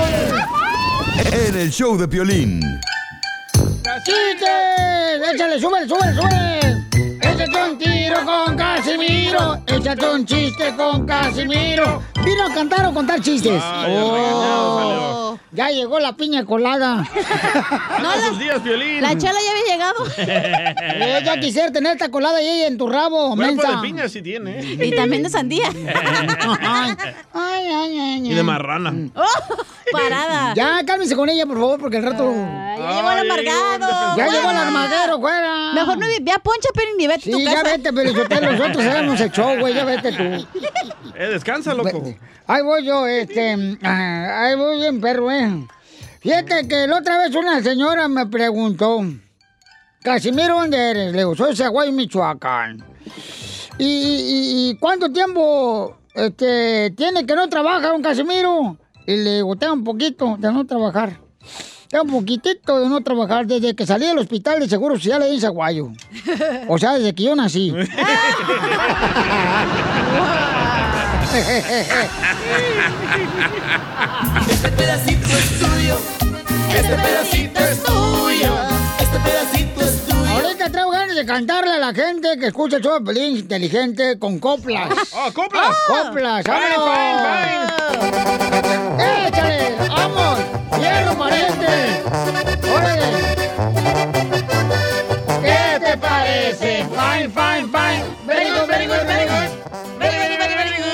[1.31, 2.61] en el show de violín.
[4.03, 5.33] ¡Chistes!
[5.33, 6.80] ¡Échale, súbele, súbele, súbele!
[7.33, 9.57] Échate un tiro con Casimiro.
[9.67, 12.01] Échate un chiste con Casimiro.
[12.23, 13.61] ¿Vino a cantar o contar chistes?
[13.63, 17.07] Ah, ya Oh, ya llegó la piña colada.
[18.01, 18.99] No, sus días, violín.
[19.01, 20.05] La chela ya había llegado.
[21.03, 23.71] Eh, ya quisiera tener esta colada ahí en tu rabo, Cuerpo mensa.
[23.75, 24.61] de piña sí tiene.
[24.61, 25.69] Y también de sandía.
[26.61, 26.95] Ay,
[27.33, 28.31] ay, ay, ay.
[28.31, 28.93] Y de marrana.
[29.91, 30.53] Parada.
[30.55, 32.31] Ya, cálmese con ella, por favor, porque el rato...
[32.33, 34.17] Ya llegó el amargado.
[34.17, 35.73] Ya llegó el armadero, fuera.
[35.73, 37.57] Mejor no ve a Poncha, pero ni vete tu Sí, casa.
[37.57, 40.23] ya vete, pero nosotros sabemos el show, güey, ya vete tú.
[41.15, 42.03] Eh, descansa, loco.
[42.47, 45.67] Ahí voy yo, este, ah, ahí voy bien, perro, eh.
[46.19, 49.01] Fíjate que la otra vez una señora me preguntó,
[50.03, 51.11] Casimiro, ¿dónde eres?
[51.11, 52.83] Le digo, soy Zaguay, Michoacán.
[53.77, 58.77] ¿Y, y- y cuánto tiempo este, tiene que no trabaja un Casimiro?
[59.07, 61.19] Y le digo, tengo un poquito de no trabajar.
[61.91, 65.35] Tengo un poquitito de no trabajar desde que salí del hospital de Seguro Social ahí
[65.35, 65.91] en Zaguayo.
[66.69, 67.73] O sea, desde que yo nací.
[74.49, 75.97] Este pedacito es tuyo.
[76.75, 78.53] Este pedacito es tuyo.
[78.99, 80.29] Este pedacito es tuyo.
[80.29, 84.17] Ahorita traigo ganas de cantarle a la gente que escucha el show de Pelín inteligente
[84.19, 84.89] con coplas.
[85.13, 85.75] ¡Oh, coplas!
[85.87, 86.43] ¡Coplas!
[86.43, 88.70] Fine, ¡Vámonos!
[90.81, 92.01] ¡Hierro, pariente!
[92.73, 93.35] ¡Órale!
[95.43, 96.85] ¿Qué te parece?
[96.85, 98.03] Fine, fine, fine.
[98.25, 99.49] Very good, very good, very good.
[99.99, 100.87] Very, very, very, very good.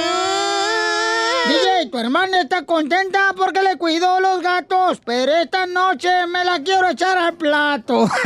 [1.47, 6.61] DJ, tu hermana está contenta porque le cuidó los gatos, pero esta noche me la
[6.61, 8.09] quiero echar al plato.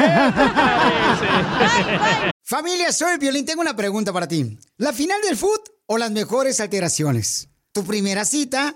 [2.44, 3.46] Familia, soy Violín.
[3.46, 4.58] Tengo una pregunta para ti.
[4.78, 7.50] ¿La final del foot o las mejores alteraciones?
[7.72, 8.76] ¿Tu primera cita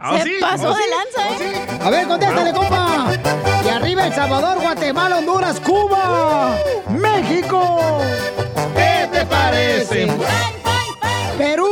[0.00, 1.78] Se pasó de lanza, ¿eh?
[1.82, 3.06] A ver, contéstale, compa.
[3.64, 6.56] Y arriba El Salvador, Guatemala, Honduras, Cuba,
[6.88, 8.00] México.
[8.74, 10.08] ¿Qué te parece?
[11.36, 11.68] Perú.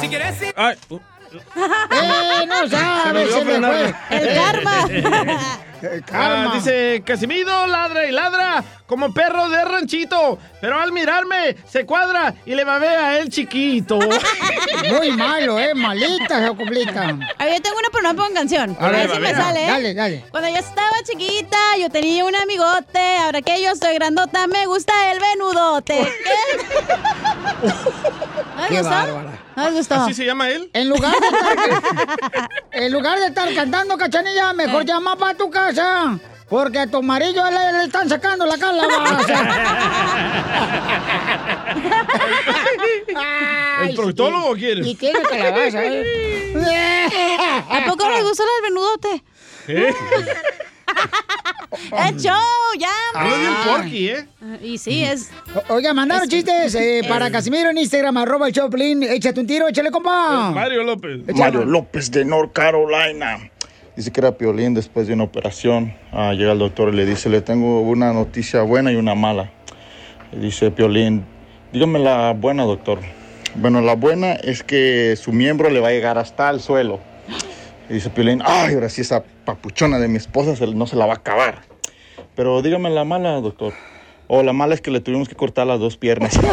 [0.00, 0.46] Si quieres, sí.
[0.56, 0.98] Ay, uh,
[1.56, 3.32] ¡Eh, no sabes!
[3.32, 3.94] Se me fue.
[4.10, 4.88] El karma.
[6.12, 12.34] Ah, dice, Casimiro ladra y ladra como perro de ranchito, pero al mirarme se cuadra
[12.44, 13.98] y le babea a él chiquito.
[14.90, 15.74] Muy malo, ¿eh?
[15.74, 17.16] Malita esa coplita.
[17.38, 18.76] A ver, yo tengo una, pero no pongo canción.
[18.80, 19.64] A A ver ver, si me sale.
[19.64, 19.68] ¿eh?
[19.70, 20.24] Dale, dale.
[20.30, 23.16] Cuando yo estaba chiquita, yo tenía un amigote.
[23.18, 26.12] Ahora que yo soy grandota, me gusta el venudote.
[26.24, 27.66] ¿Qué?
[28.56, 29.22] ¿No les Qué gustó?
[29.56, 29.94] ¿No les gustó?
[29.94, 30.70] ¿Así se llama él?
[30.72, 35.69] En lugar de estar, en lugar de estar cantando cachanilla, mejor llama para tu casa.
[36.48, 39.44] Porque a tu marido le, le están sacando la calabaza.
[43.82, 44.86] ¿El proctólogo quiere?
[44.86, 46.04] Y tiene calabaza, ¿eh?
[47.70, 49.22] ¿A poco les gustó el venudote?
[49.68, 49.94] ¿Eh?
[51.92, 52.34] ¡Eh, show!
[52.78, 54.26] ¡Ya, Hablo bien porky, ¿eh?
[54.60, 55.30] Y sí, es...
[55.54, 59.02] O- Oiga, mandaron chistes eh, para Casimiro en Instagram, arroba el Choplin.
[59.04, 60.50] Échate un tiro, échale, compa.
[60.50, 61.20] Mario López.
[61.36, 63.38] Mario López de North Carolina.
[63.96, 65.94] Dice que era Piolín después de una operación.
[66.12, 69.50] Ah, llega el doctor y le dice, le tengo una noticia buena y una mala.
[70.32, 71.24] Le dice Piolín,
[71.72, 73.00] dígame la buena, doctor.
[73.56, 77.00] Bueno, la buena es que su miembro le va a llegar hasta el suelo.
[77.88, 81.14] Y dice Piolín, ay, ahora sí esa papuchona de mi esposa no se la va
[81.14, 81.62] a acabar.
[82.36, 83.72] Pero dígame la mala, doctor.
[84.28, 86.38] O la mala es que le tuvimos que cortar las dos piernas.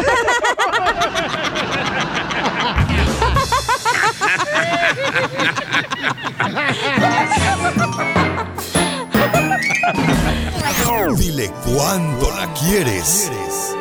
[11.16, 13.30] Dile cuándo la quieres.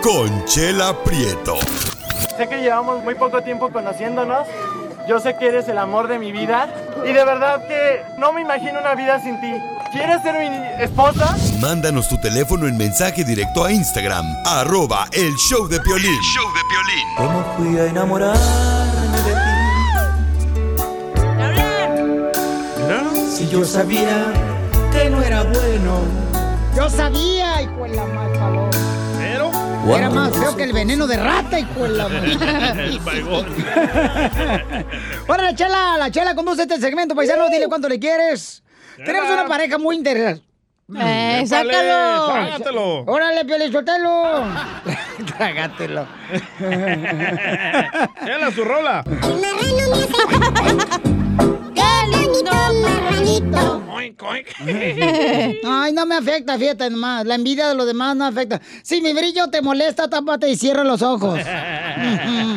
[0.02, 1.56] Conchela Prieto.
[2.38, 4.48] Sé que llevamos muy poco tiempo conociéndonos.
[5.08, 6.74] Yo sé que eres el amor de mi vida.
[7.04, 9.52] Y de verdad que no me imagino una vida sin ti.
[9.92, 11.36] ¿Quieres ser mi esposa?
[11.60, 16.20] Mándanos tu teléfono en mensaje directo a Instagram, arroba el show de Piolín.
[17.16, 19.58] ¿Cómo fui a enamorarme de ti?
[23.32, 24.34] Si yo sabía
[24.92, 26.27] que no era bueno.
[26.78, 28.70] Yo sabía, hijo de la mal paloma.
[29.18, 29.52] Pero.
[29.98, 32.06] Era más feo que el veneno de rata, hijo de la
[32.86, 33.48] El baigón.
[35.28, 38.62] Órale, chela, la chela conduce este segmento, paisano, dile cuánto le quieres.
[39.04, 40.46] Tenemos una pareja muy interesante.
[41.00, 42.28] Eh, Épale, sácalo.
[42.32, 43.00] trágatelo.
[43.06, 44.44] Órale, Piolichotelo.
[45.36, 46.08] Trágatelo.
[48.24, 49.04] Chela, su rola.
[55.64, 57.26] Ay, no me afecta, fíjate nomás.
[57.26, 58.62] La envidia de los demás no afecta.
[58.84, 61.40] Si mi brillo te molesta, tápate y cierra los ojos.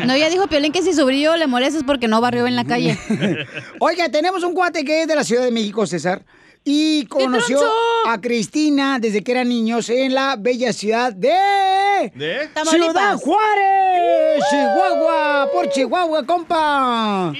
[0.06, 2.56] No, ya dijo Piolín que si su brillo le molesta es porque no barrió en
[2.56, 2.98] la calle.
[3.80, 6.22] Oiga, tenemos un cuate que es de la Ciudad de México, César.
[6.64, 7.58] Y conoció
[8.06, 12.12] a Cristina desde que eran niños en la bella ciudad de...
[12.14, 12.48] ¿De?
[12.64, 14.42] ¡Ciudad Juárez!
[14.50, 15.48] ¡Chihuahua!
[15.52, 17.32] ¡Por Chihuahua, compa!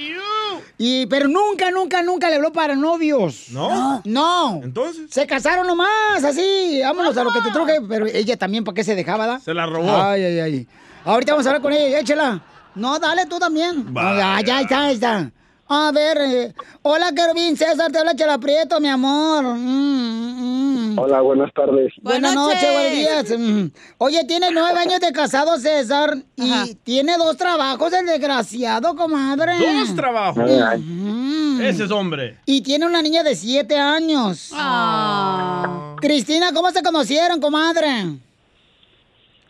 [0.83, 3.49] Y, pero nunca, nunca, nunca le habló para novios.
[3.51, 4.01] ¿No?
[4.03, 4.61] No.
[4.63, 5.11] Entonces.
[5.11, 6.79] Se casaron nomás, así.
[6.81, 7.81] Vámonos a lo que te truje.
[7.87, 9.39] Pero ella también, ¿para qué se dejaba, da?
[9.39, 9.95] Se la robó.
[9.95, 10.67] Ay, ay, ay.
[11.05, 12.41] Ahorita vamos a hablar con ella, échela.
[12.73, 13.93] No, dale tú también.
[13.93, 14.41] Vaya.
[14.41, 15.31] Ya está, ahí está.
[15.73, 19.55] A ver, eh, hola, Querubín César, te habla Chela Prieto, mi amor.
[19.55, 20.99] Mm, mm.
[20.99, 21.93] Hola, buenas tardes.
[22.01, 23.39] Buenas noches, buenos días.
[23.39, 23.67] Mm.
[23.99, 29.53] Oye, tiene nueve años de casado, César, y tiene dos trabajos, el desgraciado, comadre.
[29.59, 30.43] Dos trabajos.
[30.77, 31.61] Mm.
[31.61, 32.37] Ese es hombre.
[32.45, 34.51] Y tiene una niña de siete años.
[36.01, 38.17] Cristina, ¿cómo se conocieron, comadre?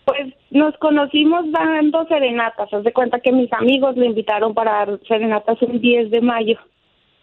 [0.06, 2.72] Pues nos conocimos dando serenatas.
[2.72, 6.58] Haz de cuenta que mis amigos le invitaron para dar serenatas el 10 de mayo.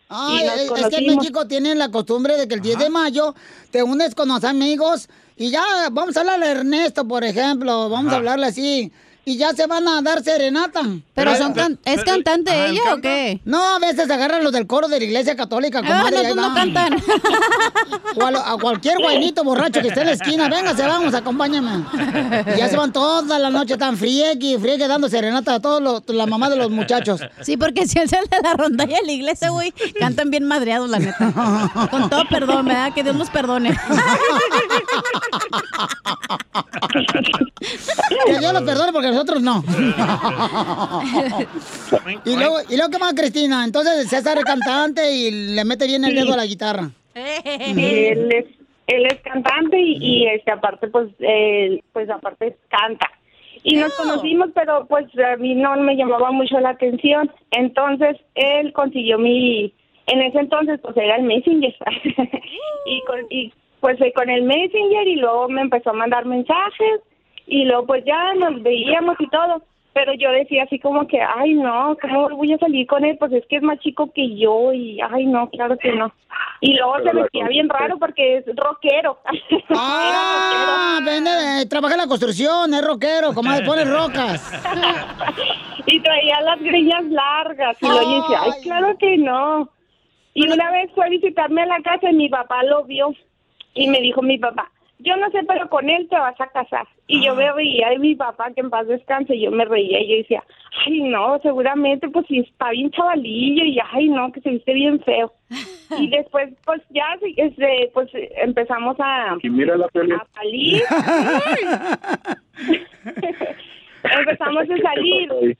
[0.08, 1.16] Ay, Y nos es, es que en.
[1.16, 3.34] México tienen la costumbre de que el 10 de mayo
[3.70, 5.62] te unes con los amigos y ya
[5.92, 8.90] vamos a hablarle a Ernesto, por ejemplo, vamos a hablarle así.
[9.28, 10.80] Y ya se van a dar serenata.
[11.14, 13.40] Pero son can- ¿es cantante ella ¿él o qué?
[13.44, 16.16] No, a veces agarran los del coro de la iglesia católica, Ah, comadre.
[16.16, 17.02] no, pues no cantan.
[18.16, 20.48] O a, lo- a cualquier guainito borracho que esté en la esquina.
[20.48, 21.84] Véngase, vamos, acompáñame.
[22.54, 26.02] Y ya se van toda la noche tan friegue, friegue, dando serenata a todos los,
[26.08, 27.20] la mamá de los muchachos.
[27.42, 30.88] Sí, porque si es el de la rondalla de la iglesia, güey, cantan bien madreados,
[30.88, 31.88] la neta.
[31.90, 32.94] Con todo perdón, ¿verdad?
[32.94, 33.78] Que Dios nos perdone.
[38.26, 39.64] Que Dios los perdone porque nosotros no.
[42.24, 43.64] y luego, y luego ¿qué más, Cristina?
[43.64, 46.90] Entonces César es cantante y le mete bien el dedo a la guitarra.
[47.14, 48.46] Él es,
[48.86, 53.10] él es cantante y, y, este aparte pues él, pues aparte canta.
[53.64, 57.28] Y nos conocimos, pero pues a mí no me llamaba mucho la atención.
[57.50, 59.74] Entonces él consiguió mi,
[60.06, 61.74] en ese entonces pues era el Messenger.
[62.86, 67.00] y, con, y pues con el Messenger y luego me empezó a mandar mensajes
[67.48, 69.62] y luego pues ya nos veíamos y todo.
[69.94, 73.16] Pero yo decía así como que, ay no, ¿cómo voy a salir con él?
[73.18, 76.12] Pues es que es más chico que yo y, ay no, claro que no.
[76.60, 79.18] Y luego se vestía bien raro porque es rockero.
[79.70, 84.52] Ah, vende, trabaja en la construcción, es rockero, como le pone rocas.
[85.86, 87.76] y traía las greñas largas.
[87.80, 89.70] Y luego yo decía, ay, claro que no.
[90.34, 93.14] Y una vez fue a visitarme a la casa y mi papá lo vio.
[93.74, 94.70] Y me dijo mi papá,
[95.00, 96.86] yo no sé, pero con él te vas a casar.
[97.06, 100.00] Y yo me veía de mi papá, que en paz descanse, y yo me reía
[100.00, 100.44] y yo decía,
[100.84, 105.00] ay, no, seguramente, pues si está bien chavalillo, y ay, no, que se viste bien
[105.00, 105.32] feo.
[105.98, 108.10] y después, pues ya, este, pues
[108.42, 110.12] empezamos a, Y mira la peli.
[110.12, 110.82] a salir.
[114.18, 115.56] empezamos a salir.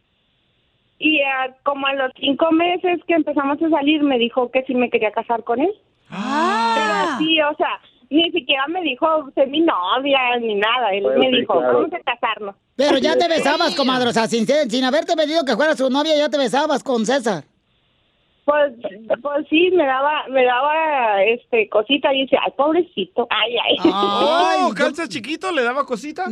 [0.99, 4.75] Y ah, como a los cinco meses que empezamos a salir, me dijo que si
[4.75, 5.73] me quería casar con él.
[6.11, 7.79] Pero sí, o sea,
[8.11, 10.93] ni siquiera me dijo ser mi novia ni nada.
[10.93, 11.75] Él me sí, dijo, claro.
[11.75, 12.57] vamos a casarnos.
[12.77, 16.17] Pero ya te besabas, comadre, o sea, sin, sin haberte pedido que fuera su novia,
[16.17, 17.45] ya te besabas con César.
[18.45, 18.73] Pues,
[19.21, 23.77] pues sí, me daba, me daba, este, cosita y dice, ay, pobrecito, ay, ay.
[23.93, 26.25] Oh, calza chiquito, le daba cosita.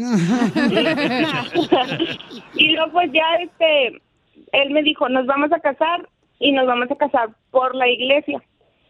[2.55, 4.01] y luego pues ya, este,
[4.53, 6.09] él me dijo, nos vamos a casar
[6.39, 8.43] y nos vamos a casar por la iglesia.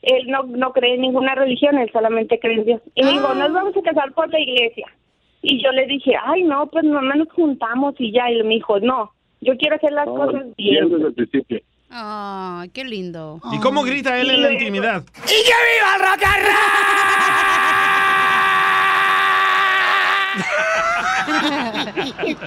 [0.06, 2.80] Él no, no cree en ninguna religión, él solamente cree en Dios.
[2.94, 4.86] Y me dijo, nos vamos a casar por la iglesia.
[5.42, 8.30] Y yo le dije, ay, no, pues nomás nos juntamos y ya.
[8.30, 10.88] Y él me dijo, no, yo quiero hacer las cosas bien.
[10.88, 11.60] desde el principio.
[11.90, 13.40] Ay, qué lindo.
[13.52, 15.02] ¿Y cómo grita él en la intimidad?
[15.24, 16.22] ¡Y que viva el rock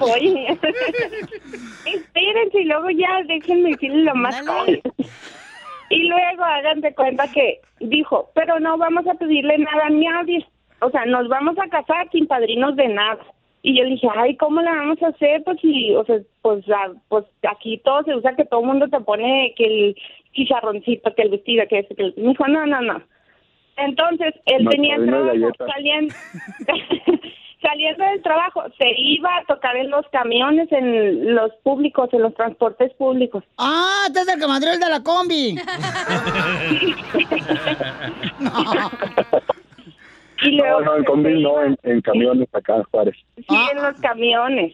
[0.00, 0.46] Oye,
[1.84, 4.94] espérense y luego ya déjenme decirles lo más cómico.
[5.90, 10.46] Y luego hagan de cuenta que dijo, pero no vamos a pedirle nada a nadie.
[10.80, 13.18] O sea, nos vamos a casar sin padrinos de nada.
[13.62, 15.42] Y yo le dije, ay, ¿cómo le vamos a hacer?
[15.44, 18.88] Pues, si, o sea, pues, ah, pues aquí todo se usa que todo el mundo
[18.88, 19.96] te pone que el
[20.32, 22.14] chicharroncito, que el vestido, que ese, que el...
[22.16, 23.02] Me dijo, no, no, no.
[23.76, 26.14] Entonces, él No, tenía trabajo, saliendo,
[27.62, 32.34] saliendo del trabajo, se iba a tocar en los camiones, en los públicos, en los
[32.34, 33.44] transportes públicos.
[33.58, 35.56] Ah, este es el comadril de la combi.
[40.42, 43.14] Y No, luego no, en combi no, en, en camiones acá en Juárez.
[43.36, 44.72] sí en los camiones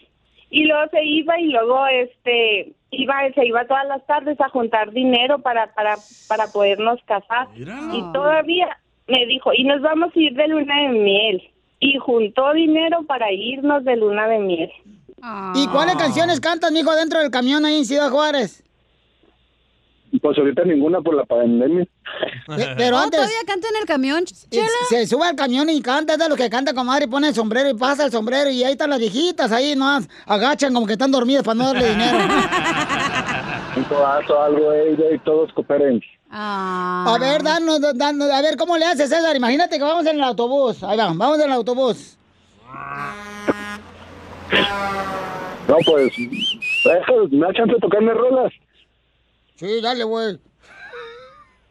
[0.49, 4.93] y luego se iba y luego este iba se iba todas las tardes a juntar
[4.93, 5.97] dinero para para
[6.29, 8.79] para podernos casar y todavía
[9.09, 11.51] me dijo y nos vamos a ir de luna de miel
[11.81, 14.73] y juntó dinero para irnos de luna de miel
[15.55, 18.63] ¿Y cuáles canciones cantas, mijo, dentro del camión ahí en Ciudad Juárez?
[20.23, 21.83] Pues ahorita ninguna por la pandemia.
[21.83, 23.21] Eh, Pero antes...
[23.21, 24.67] ¿Todavía canta en el camión, Chela?
[24.89, 27.35] Se sube al camión y canta, es de lo que canta, comadre, y pone el
[27.35, 30.93] sombrero y pasa el sombrero y ahí están las viejitas, ahí no agachan como que
[30.93, 32.19] están dormidas para no darle dinero.
[33.77, 36.01] Un codazo, algo, ey, ey, todos cooperen.
[36.39, 39.35] A ver, danos, danos, a ver, ¿cómo le haces, César?
[39.35, 40.83] Imagínate que vamos en el autobús.
[40.83, 42.19] Ahí va, vamos en el autobús.
[45.67, 48.53] No, pues, eso, me da chance de tocarme rolas.
[49.55, 50.39] Sí, dale, güey.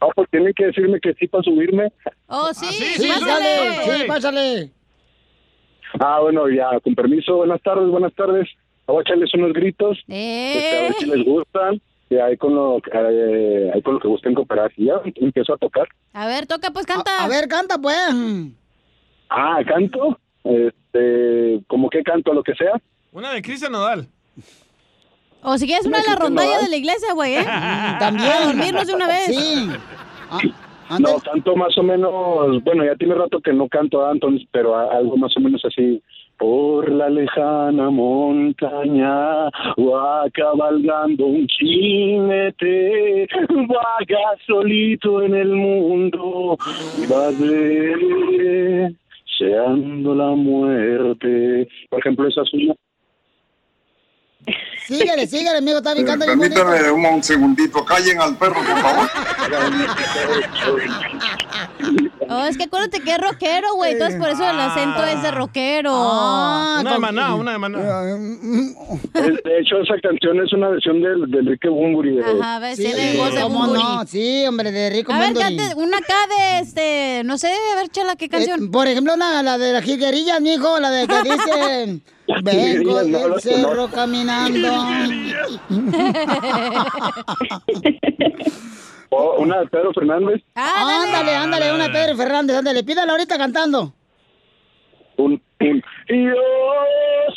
[0.00, 1.92] No, pues tienen que decirme que sí para subirme.
[2.26, 4.70] Oh, sí, Sí, dale, sí, pásale.
[6.00, 8.48] Ah, bueno, ya, con permiso, buenas tardes, buenas tardes.
[8.86, 12.78] Voy a echarles unos gritos, este, a ver si les gustan, y ahí con lo,
[12.78, 14.72] eh, ahí con lo que gusten cooperar.
[14.76, 15.88] Y ya empiezo a tocar.
[16.12, 17.24] A ver, toca, pues canta.
[17.24, 17.96] A, ver, canta, pues.
[19.28, 22.72] Ah, canto, este, como que canto, lo que sea.
[23.12, 24.06] Una de Cristian Nodal.
[25.42, 27.44] O si quieres una de la rondalla de la iglesia, güey, ¿eh?
[27.98, 28.30] También.
[28.32, 29.26] A dormirnos de una vez.
[29.26, 29.70] Sí.
[31.00, 34.76] No, canto más o menos, bueno, ya tiene rato que no canto a Anton, pero
[34.76, 36.00] a- algo más o menos así.
[36.38, 46.58] Por la lejana montaña va cabalgando un jinete, vaga solito en el mundo,
[47.10, 47.32] va
[49.38, 51.66] deseando la muerte.
[51.88, 52.74] Por ejemplo, esa suya.
[54.86, 56.36] Síguele, síguele, amigo, está bien, bien bonito.
[56.36, 59.08] Permítame un, un segundito, callen al perro, por favor.
[62.28, 63.92] Oh, es que acuérdate que es rockero, güey.
[63.92, 65.92] Entonces por eso el acento es de rockero.
[65.92, 67.78] una de maná, una de maná.
[67.78, 72.16] De hecho, esa canción es una versión del, del Enrique Bunbury.
[72.16, 74.06] de- Ajá, ves, tiene voz de ¿Cómo no?
[74.06, 77.88] Sí, hombre, de Rico A ver, cante una acá de este, no sé, a ver,
[77.88, 78.64] chala, ¿qué canción?
[78.64, 82.00] Eh, por ejemplo, una, la de las jiguerillas, mijo, la de que dice...
[82.42, 83.94] Vengo no, del las cerro conozco.
[83.94, 84.68] caminando.
[89.10, 90.42] O una de Pedro Fernández.
[90.54, 93.92] ándale, ándale, una de Pedro Fernández, ándale, pídala ahorita cantando.
[95.16, 96.34] Un, un, yo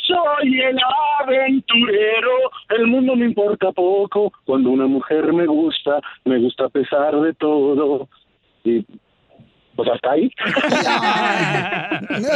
[0.06, 0.76] soy el
[1.20, 2.30] aventurero,
[2.70, 7.32] el mundo me importa poco, cuando una mujer me gusta, me gusta a pesar de
[7.34, 8.08] todo.
[8.64, 8.84] Y
[9.76, 10.30] pues hasta ahí.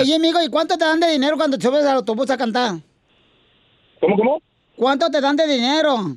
[0.01, 2.76] Oye, amigo, ¿y cuánto te dan de dinero cuando te subes al autobús a cantar?
[4.01, 4.43] ¿Cómo, cómo?
[4.76, 6.16] ¿Cuánto te dan de dinero?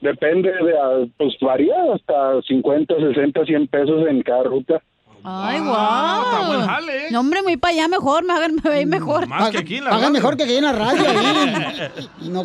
[0.00, 4.82] Depende de, pues varía hasta 50, 60, 100 pesos en cada ruta.
[5.26, 6.46] Ay, Ah, está guau.
[6.54, 7.10] buen jale.
[7.10, 9.26] No, hombre, muy para allá mejor, me hagan me ve mejor.
[9.26, 10.10] Más que aquí en la radio.
[10.10, 11.02] mejor que aquí en la radio.
[11.08, 12.28] ahí.
[12.28, 12.42] No,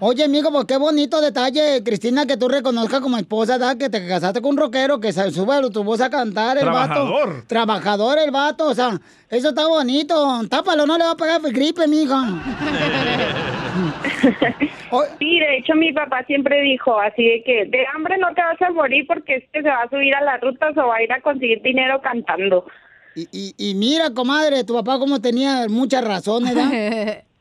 [0.00, 3.76] Oye, amigo, pues qué bonito detalle, Cristina, que tú reconozcas como esposa, ¿verdad?
[3.78, 6.64] Que te casaste con un rockero que se sube a tu voz a cantar, el
[6.64, 7.28] Trabajador.
[7.34, 7.44] vato.
[7.46, 8.66] Trabajador, el vato.
[8.66, 8.90] O sea,
[9.30, 10.40] eso está bonito.
[10.50, 12.14] Tápalo, no le va a pegar gripe, mijo.
[15.18, 18.60] Sí, de hecho mi papá siempre dijo así de que de hambre no te vas
[18.60, 21.10] a morir porque este se va a subir a las rutas o va a ir
[21.10, 22.66] a conseguir dinero cantando.
[23.14, 27.24] Y, y, y mira, comadre, tu papá como tenía muchas razones, ¿verdad?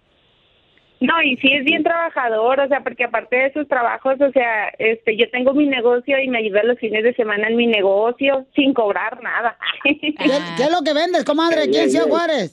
[1.01, 4.67] No, y sí es bien trabajador, o sea, porque aparte de sus trabajos, o sea,
[4.77, 8.45] este, yo tengo mi negocio y me ayuda los fines de semana en mi negocio
[8.53, 9.57] sin cobrar nada.
[9.83, 11.71] ¿Qué, qué es lo que vendes, comadre?
[11.71, 12.51] ¿Quién es Juárez?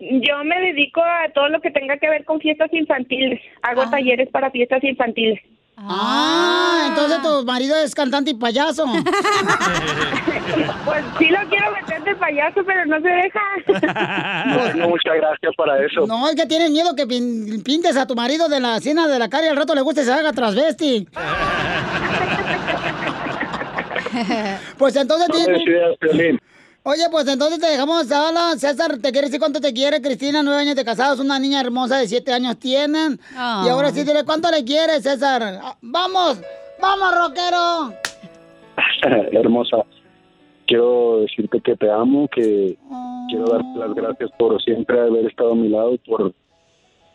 [0.00, 3.40] Yo me dedico a todo lo que tenga que ver con fiestas infantiles.
[3.62, 5.40] Hago talleres para fiestas infantiles.
[5.76, 8.86] Ah, entonces tu marido es cantante y payaso.
[10.84, 13.40] Pues sí lo quiero meter de payaso, pero no se deja.
[14.76, 16.06] No, muchas gracias para eso.
[16.06, 19.18] No, es que tienes miedo que pin- pintes a tu marido de la cena de
[19.18, 21.08] la cara y al rato le guste y se haga transvesti.
[24.78, 25.28] pues entonces...
[25.28, 26.38] No tienes-.
[26.86, 28.58] Oye, pues entonces te dejamos hablar.
[28.58, 30.02] César, ¿te quiere decir cuánto te quiere?
[30.02, 33.18] Cristina, nueve años de casados, una niña hermosa de siete años tienen.
[33.34, 33.62] Ah.
[33.64, 35.42] Y ahora sí, dile cuánto le quieres, César.
[35.62, 36.42] Ah, ¡Vamos!
[36.82, 37.94] ¡Vamos, rockero!
[39.32, 39.78] Hermosa,
[40.66, 42.76] quiero decirte que te amo, que
[43.30, 46.34] quiero darte las gracias por siempre haber estado a mi lado, por,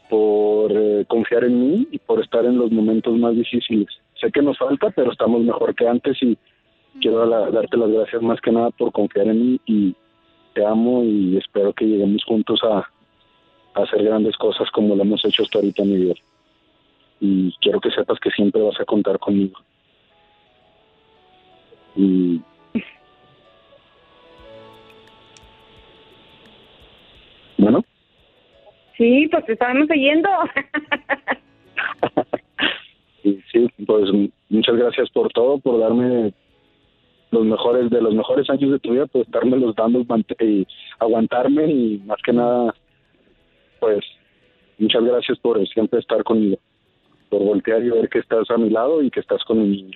[0.09, 3.89] por eh, confiar en mí y por estar en los momentos más difíciles.
[4.19, 6.35] Sé que nos falta, pero estamos mejor que antes y
[6.99, 9.95] quiero la- darte las gracias más que nada por confiar en mí y
[10.53, 15.23] te amo y espero que lleguemos juntos a, a hacer grandes cosas como lo hemos
[15.25, 16.15] hecho hasta ahorita en mi vida.
[17.21, 19.59] Y quiero que sepas que siempre vas a contar conmigo.
[21.95, 22.41] Y
[27.57, 27.83] bueno,
[28.99, 30.27] Sí, pues te estábamos oyendo.
[33.23, 34.09] sí, pues
[34.49, 36.33] muchas gracias por todo, por darme
[37.31, 40.05] los mejores de los mejores años de tu vida, pues estarme los dando
[40.39, 40.67] y
[40.99, 42.73] aguantarme y más que nada,
[43.79, 44.03] pues
[44.77, 46.57] muchas gracias por siempre estar conmigo,
[47.29, 49.89] por voltear y ver que estás a mi lado y que estás conmigo.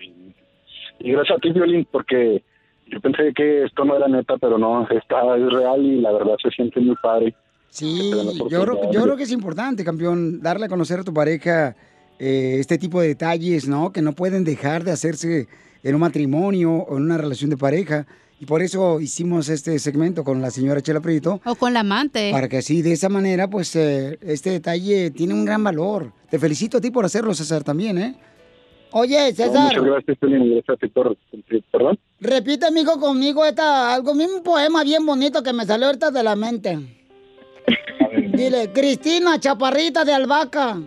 [1.00, 2.44] Y gracias a ti, Violín, porque
[2.88, 6.36] yo pensé que esto no era neta, pero no, está es real y la verdad
[6.42, 7.34] se siente muy padre.
[7.70, 8.12] Sí,
[8.52, 11.76] yo creo, yo creo que es importante, campeón, darle a conocer a tu pareja
[12.20, 13.92] eh, este tipo de detalles, ¿no?
[13.92, 15.48] Que no pueden dejar de hacerse
[15.84, 18.08] en un matrimonio o en una relación de pareja.
[18.40, 21.40] Y por eso hicimos este segmento con la señora Chela Prieto.
[21.46, 22.32] O con la amante.
[22.32, 26.12] Para que así, de esa manera, pues eh, este detalle tiene un gran valor.
[26.30, 28.16] Te felicito a ti por hacerlo, César, también, ¿eh?
[28.92, 32.00] Oye, No, César, muchas gracias, gracias perdón.
[32.20, 36.36] repite, amigo, conmigo esta, algo, un poema bien bonito que me salió ahorita de la
[36.36, 36.78] mente.
[38.34, 40.78] Dile, Cristina, chaparrita de albahaca.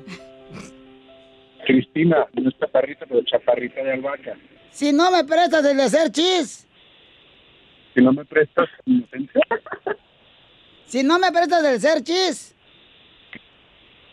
[1.67, 4.37] Cristina, no es chaparrita, pero chaparrita de albahaca.
[4.73, 6.67] Si no me prestas el de hacer chis,
[7.95, 9.41] Si no me prestas inocencia,
[10.87, 12.55] si no me prestas el de hacer chis,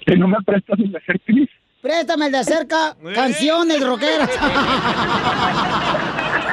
[0.07, 1.49] si no me prestas el de hacer chis.
[1.81, 4.29] préstame el de hacer ca- canciones rockeras.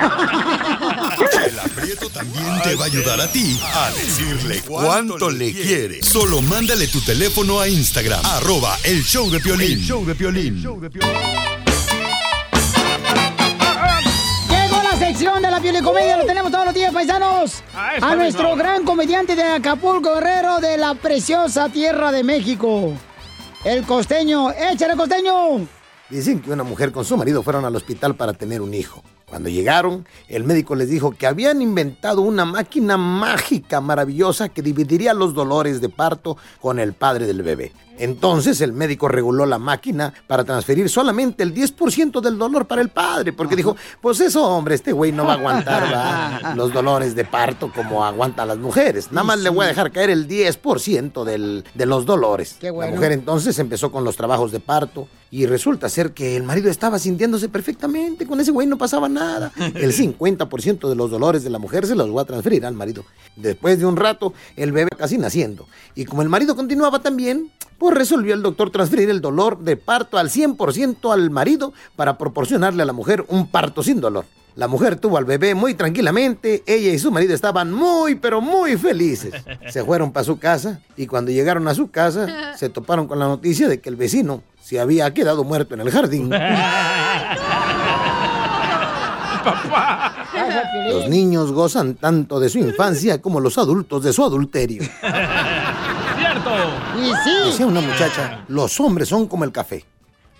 [0.01, 6.03] El aprieto también te va a ayudar a ti a decirle cuánto le quiere.
[6.03, 9.72] Solo mándale tu teléfono a Instagram, arroba el show de Piolín.
[9.72, 10.57] El show de Piolín.
[10.57, 11.59] Llegó la
[15.01, 17.62] sección de la piel y comedia, lo tenemos todos los días, paisanos.
[17.74, 22.92] Ah, A nuestro gran comediante de Acapulco, Guerrero, de la preciosa tierra de México.
[23.64, 25.66] El costeño, échale costeño.
[26.11, 29.03] Dicen que una mujer con su marido fueron al hospital para tener un hijo.
[29.24, 35.14] Cuando llegaron, el médico les dijo que habían inventado una máquina mágica maravillosa que dividiría
[35.14, 37.72] los dolores de parto con el padre del bebé.
[38.01, 42.88] Entonces el médico reguló la máquina para transferir solamente el 10% del dolor para el
[42.88, 46.55] padre, porque dijo, pues eso, hombre, este güey no va a aguantar ¿verdad?
[46.57, 49.12] los dolores de parto como aguantan las mujeres.
[49.12, 52.57] Nada más le voy a dejar caer el 10% del, de los dolores.
[52.59, 52.90] Qué bueno.
[52.90, 56.70] La mujer entonces empezó con los trabajos de parto y resulta ser que el marido
[56.70, 59.53] estaba sintiéndose perfectamente, con ese güey no pasaba nada.
[59.74, 63.05] El 50% de los dolores de la mujer se los voy a transferir al marido.
[63.36, 65.66] Después de un rato, el bebé casi naciendo.
[65.94, 70.18] Y como el marido continuaba también, pues resolvió el doctor transferir el dolor de parto
[70.18, 74.26] al 100% al marido para proporcionarle a la mujer un parto sin dolor.
[74.54, 78.76] La mujer tuvo al bebé muy tranquilamente, ella y su marido estaban muy, pero muy
[78.76, 79.32] felices.
[79.70, 83.26] Se fueron para su casa y cuando llegaron a su casa se toparon con la
[83.26, 86.30] noticia de que el vecino se había quedado muerto en el jardín.
[90.90, 94.82] Los niños gozan tanto de su infancia como los adultos de su adulterio.
[97.24, 97.46] ¡Cierto!
[97.46, 99.84] Decía una muchacha, los hombres son como el café.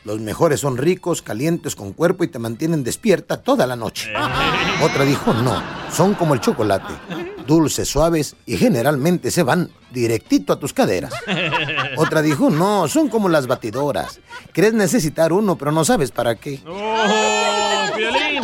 [0.03, 4.11] Los mejores son ricos, calientes, con cuerpo y te mantienen despierta toda la noche.
[4.83, 6.95] Otra dijo, no, son como el chocolate.
[7.47, 11.13] Dulces, suaves y generalmente se van directito a tus caderas.
[11.99, 14.21] Otra dijo, no, son como las batidoras.
[14.53, 16.63] Crees necesitar uno, pero no sabes para qué.
[16.67, 18.43] ¡Oh, Piolín!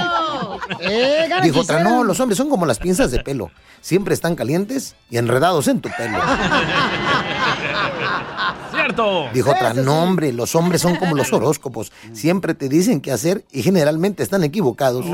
[0.81, 3.51] Eh, Dijo otra, no, los hombres son como las pinzas de pelo.
[3.81, 6.19] Siempre están calientes y enredados en tu pelo.
[8.73, 9.29] ¡Cierto!
[9.33, 11.93] Dijo otra, no hombre, los hombres son como los horóscopos.
[12.13, 15.05] Siempre te dicen qué hacer y generalmente están equivocados.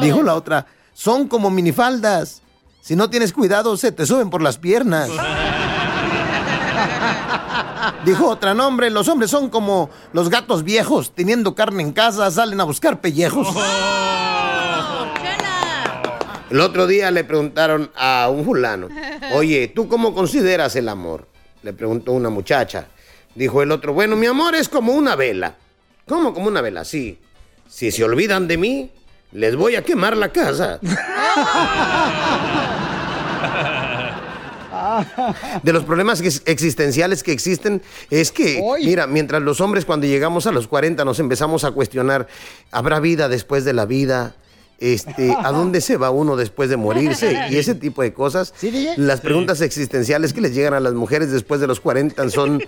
[0.00, 2.42] Dijo la otra, son como minifaldas.
[2.80, 5.10] Si no tienes cuidado, se te suben por las piernas.
[8.04, 11.12] Dijo otra, no hombre, los hombres son como los gatos viejos.
[11.14, 13.48] Teniendo carne en casa, salen a buscar pellejos.
[16.50, 18.88] El otro día le preguntaron a un fulano,
[19.34, 21.28] oye, ¿tú cómo consideras el amor?
[21.62, 22.86] Le preguntó una muchacha.
[23.34, 25.56] Dijo el otro, bueno, mi amor es como una vela.
[26.06, 26.84] ¿Cómo como una vela?
[26.84, 27.20] Sí.
[27.68, 28.90] Si se olvidan de mí,
[29.32, 30.80] les voy a quemar la casa.
[35.62, 40.46] De los problemas ex- existenciales que existen es que, mira, mientras los hombres cuando llegamos
[40.46, 42.26] a los 40 nos empezamos a cuestionar,
[42.70, 44.34] ¿habrá vida después de la vida?
[44.80, 47.46] Este, ¿A dónde se va uno después de morirse?
[47.50, 48.54] Y ese tipo de cosas.
[48.96, 52.62] Las preguntas existenciales que les llegan a las mujeres después de los 40 son,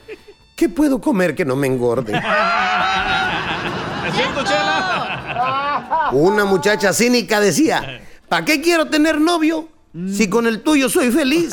[0.57, 2.13] ¿qué puedo comer que no me engorde?
[4.09, 6.09] ¿Es cierto, Chela?
[6.13, 11.51] Una muchacha cínica decía, ¿para qué quiero tener novio si con el tuyo soy feliz?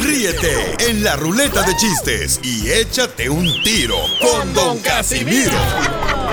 [0.00, 5.52] Ríete en la ruleta de chistes y échate un tiro con Don Casimiro.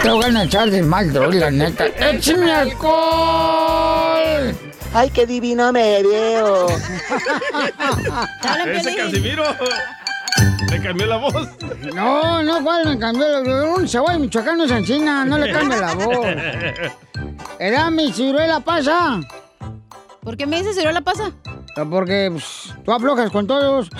[0.02, 1.86] Te voy a echar de mal, droga, la neta.
[1.86, 4.56] ¡Échame alcohol!
[4.94, 6.68] Ay, qué divino me veo.
[8.66, 9.44] Ese Casimiro.
[10.72, 11.48] Le cambió la voz.
[11.94, 13.26] No, no, ¿cuál me cambió?
[13.76, 16.28] Un cebolla michoacano es encina, no le cambia la voz.
[17.60, 19.20] Era mi ciruela pasa.
[20.22, 21.32] ¿Por qué me dices ciruela pasa?
[21.90, 23.90] Porque pues, tú aflojas con todos.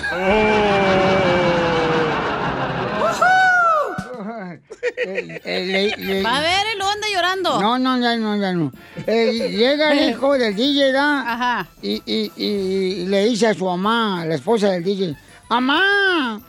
[5.06, 5.66] Eh, eh,
[5.98, 7.60] le- le- Va a ver, él lo anda llorando.
[7.62, 8.72] No, no, ya no, ya no.
[9.08, 11.22] Eh, llega el hijo del DJ, ¿da?
[11.34, 11.68] Ajá.
[11.82, 15.16] Y, y, y le dice a su mamá, la esposa del DJ,
[15.50, 16.42] ¡Mamá!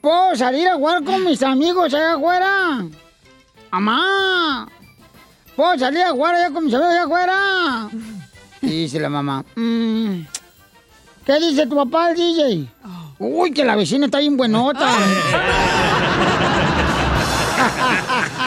[0.00, 2.84] ¿Puedo salir a jugar con mis amigos allá afuera?
[3.70, 4.68] ¡Mamá!
[5.56, 7.88] ¿Puedo salir a jugar allá con mis amigos allá afuera?
[8.60, 10.20] Y dice la mamá, "Mm,
[11.26, 12.68] ¿qué dice tu papá, el DJ?
[13.18, 14.88] Uy, que la vecina está bien buenota.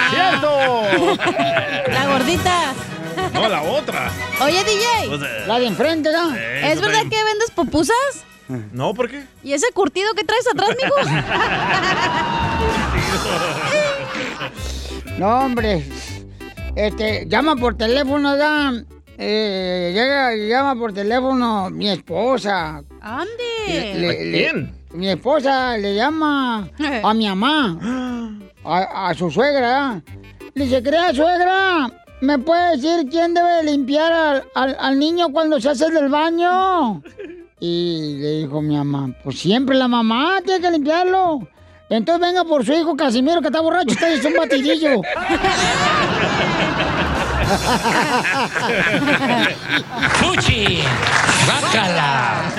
[0.10, 0.84] ¡Cierto!
[1.92, 2.74] La gordita.
[3.34, 4.12] No, la otra.
[4.42, 5.08] Oye, DJ.
[5.08, 6.36] Pues, eh, La de enfrente, ¿no?
[6.36, 7.96] Eh, ¿Es verdad que vendes pupusas?
[8.72, 9.26] No, ¿por qué?
[9.44, 10.96] ¿Y ese curtido que traes atrás, mijo?
[15.18, 15.84] No, hombre.
[16.76, 18.34] Este, llama por teléfono.
[19.18, 22.84] Eh, llega, llama por teléfono mi esposa.
[23.02, 23.94] ¡Ande!
[23.96, 26.70] Le- le- Mi esposa le llama
[27.04, 30.02] a mi mamá, a, a su suegra.
[30.54, 31.90] Le dice, crea suegra,
[32.22, 37.02] ¿me puede decir quién debe limpiar al, al- al niño cuando se hace del baño?
[37.60, 41.48] Y le dijo mi mamá, pues siempre la mamá tiene que limpiarlo.
[41.90, 45.02] Entonces venga por su hijo Casimiro que está borracho, está hecho un batidillo.
[50.20, 50.80] ¡Fuchi!
[51.48, 52.52] ¡Bácala!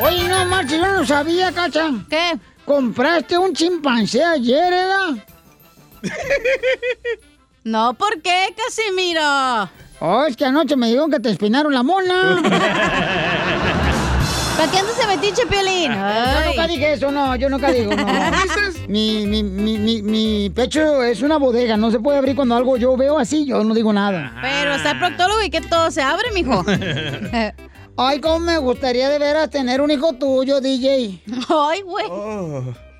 [0.00, 1.90] Oye, no, Marchi, yo no sabía, Cacha.
[2.10, 2.38] ¿Qué?
[2.64, 5.26] ¿Compraste un chimpancé ayer, ¿verdad?
[7.64, 9.22] No, ¿por qué, Casimiro?
[10.00, 12.42] Oh, es que anoche me dijeron que te espinaron la mona.
[14.56, 15.92] ¿Para qué andas de metiche, Piolín?
[15.92, 18.06] Yo nunca dije eso, no, yo nunca digo, no.
[18.88, 22.76] Mi, mi, mi, mi, mi pecho es una bodega, no se puede abrir cuando algo
[22.76, 24.36] yo veo así, yo no digo nada.
[24.42, 26.64] Pero está el proctólogo y que todo se abre, mijo.
[27.96, 31.20] Ay, cómo me gustaría de veras tener un hijo tuyo, DJ.
[31.48, 32.06] Ay, güey.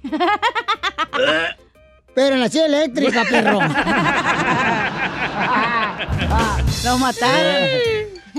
[2.14, 3.58] Pero en la silla eléctrica, perro.
[6.84, 7.68] Lo mataron.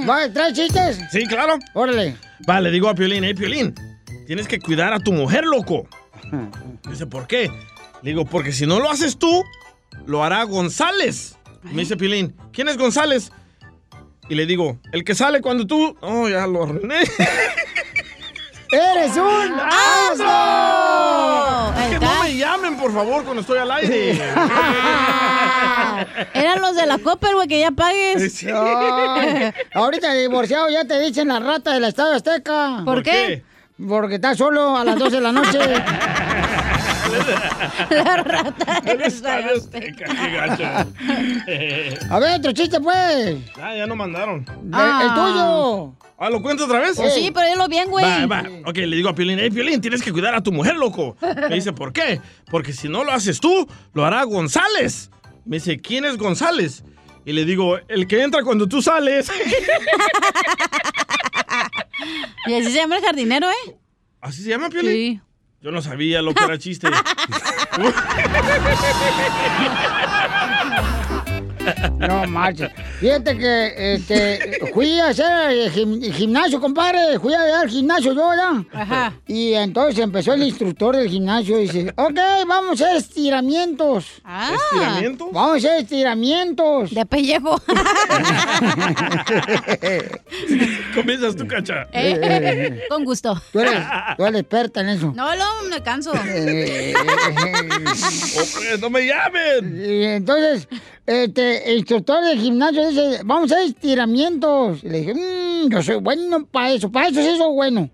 [0.07, 0.99] Va, ¿Traes chistes?
[1.11, 1.57] Sí, claro.
[1.73, 2.15] Órale.
[2.47, 3.73] Va, le digo a Piolín, hey, Piolín,
[4.27, 5.87] tienes que cuidar a tu mujer, loco.
[6.89, 7.49] Dice, ¿por qué?
[8.01, 9.43] Le digo, porque si no lo haces tú,
[10.05, 11.37] lo hará González.
[11.63, 13.31] Me dice Piolín, ¿quién es González?
[14.29, 15.97] Y le digo, el que sale cuando tú...
[16.01, 16.99] Oh, ya lo arruiné.
[18.71, 20.25] ¡Eres un asno!
[22.85, 24.11] Por favor, cuando estoy al aire.
[26.35, 28.45] Eran los de la Copper, güey, que ya pagues.
[29.73, 32.83] Ahorita divorciado ya te dicen la rata del Estado Azteca.
[32.85, 33.11] ¿Por ¿Por qué?
[33.11, 33.43] qué?
[33.87, 35.57] Porque estás solo a las 12 de la noche.
[37.89, 38.81] La rata
[39.55, 40.63] Azteca, gacho.
[42.09, 43.37] A ver, otro chiste, pues.
[43.61, 44.45] Ah, ya no mandaron.
[44.47, 45.95] El tuyo.
[46.17, 46.95] Ah, ¿lo cuento otra vez?
[46.95, 48.05] Pues sí, pero dilo bien, güey.
[48.05, 48.43] Va, va.
[48.65, 51.17] Ok, le digo a Piolín, hey, Piolín, tienes que cuidar a tu mujer, loco.
[51.49, 52.21] Me dice, ¿por qué?
[52.49, 55.09] Porque si no lo haces tú, lo hará González.
[55.43, 56.83] Me dice, ¿quién es González?
[57.25, 59.29] Y le digo, el que entra cuando tú sales.
[62.47, 63.75] Y así se llama el jardinero, ¿eh?
[64.21, 64.91] ¿Así se llama, Piolín?
[64.91, 65.21] Sí.
[65.65, 66.87] Yo no sabía lo que era chiste.
[71.97, 72.69] No marcha.
[72.99, 77.19] Fíjate que este, fui a hacer el gim- gimnasio, compadre.
[77.19, 78.63] Fui a al gimnasio yo ya.
[78.81, 79.13] Ajá.
[79.27, 84.05] Y entonces empezó el instructor del gimnasio y dice, ok, vamos a hacer estiramientos.
[84.23, 84.51] Ah.
[84.53, 85.27] ¿Estiramientos?
[85.31, 86.91] Vamos a hacer estiramientos.
[86.93, 87.59] De pellejo.
[90.93, 91.87] Comienzas tú, cacha.
[91.91, 93.41] Eh, con gusto.
[93.51, 93.77] Tú eres,
[94.17, 95.11] tú eres experta en eso.
[95.15, 96.13] No, no, me canso.
[96.27, 99.83] Eh, Hombre, no me llamen.
[99.85, 100.67] Y entonces,
[101.05, 104.83] este, instructor del gimnasio dice, vamos a hacer estiramientos.
[104.83, 107.89] Y le dije, "Mm, yo soy bueno para eso, para eso sí soy bueno.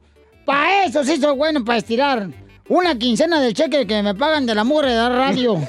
[0.46, 2.30] Para eso sí soy bueno, para estirar.
[2.68, 5.58] Una quincena del cheque que me pagan de la mugre de la radio.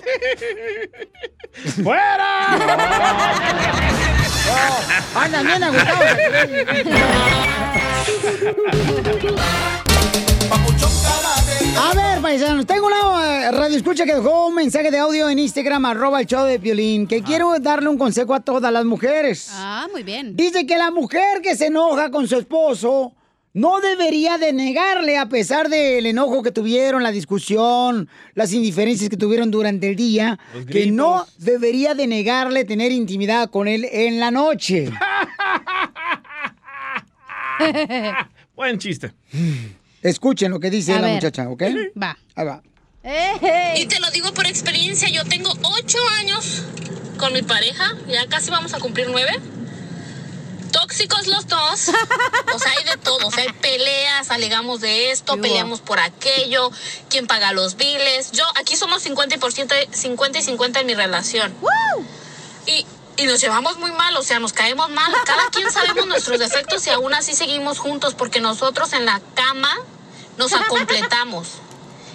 [1.82, 2.52] ¡Fuera!
[5.14, 6.06] Andan bien agustados.
[11.78, 15.39] A ver, paisanos, tengo una eh, radio escucha que dejó un mensaje de audio en
[15.39, 19.49] Instagram, arroba el show de Piolín, que quiero darle un consejo a todas las mujeres.
[19.53, 20.36] Ah, muy bien.
[20.36, 23.12] Dice que la mujer que se enoja con su esposo
[23.55, 29.16] no debería de negarle a pesar del enojo que tuvieron, la discusión, las indiferencias que
[29.16, 30.39] tuvieron durante el día,
[30.70, 34.90] que no debería de negarle tener intimidad con él en la noche.
[38.55, 39.12] Buen chiste.
[40.02, 41.14] Escuchen lo que dice A la ver.
[41.14, 41.62] muchacha, ¿ok?
[42.00, 42.16] Va.
[42.34, 42.62] Ahí va.
[43.76, 46.62] Y te lo digo por experiencia, yo tengo ocho años
[47.18, 49.32] con mi pareja, ya casi vamos a cumplir nueve.
[50.72, 51.88] Tóxicos los dos,
[52.54, 56.70] o sea, hay de todo, o sea, hay peleas, alegamos de esto, peleamos por aquello,
[57.10, 58.32] quién paga los biles.
[58.32, 61.52] Yo, aquí somos 50 y, por ciento- 50 y 50 en mi relación.
[62.66, 62.86] Y,
[63.16, 65.12] y nos llevamos muy mal, o sea, nos caemos mal.
[65.24, 69.74] Cada quien sabemos nuestros defectos y aún así seguimos juntos porque nosotros en la cama
[70.39, 71.48] nos acompletamos.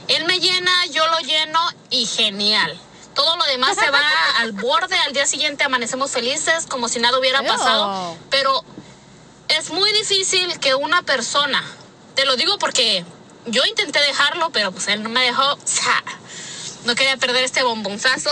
[0.07, 1.59] Él me llena, yo lo lleno
[1.89, 2.79] y genial.
[3.13, 4.01] Todo lo demás se va
[4.37, 8.15] al borde, al día siguiente amanecemos felices como si nada hubiera pasado.
[8.29, 8.63] Pero
[9.47, 11.63] es muy difícil que una persona,
[12.15, 13.05] te lo digo porque
[13.47, 15.57] yo intenté dejarlo, pero pues él no me dejó.
[16.87, 18.29] No quería perder este bombonzazo.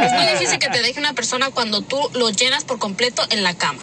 [0.00, 3.42] Es muy difícil que te deje una persona cuando tú lo llenas por completo en
[3.42, 3.80] la cama.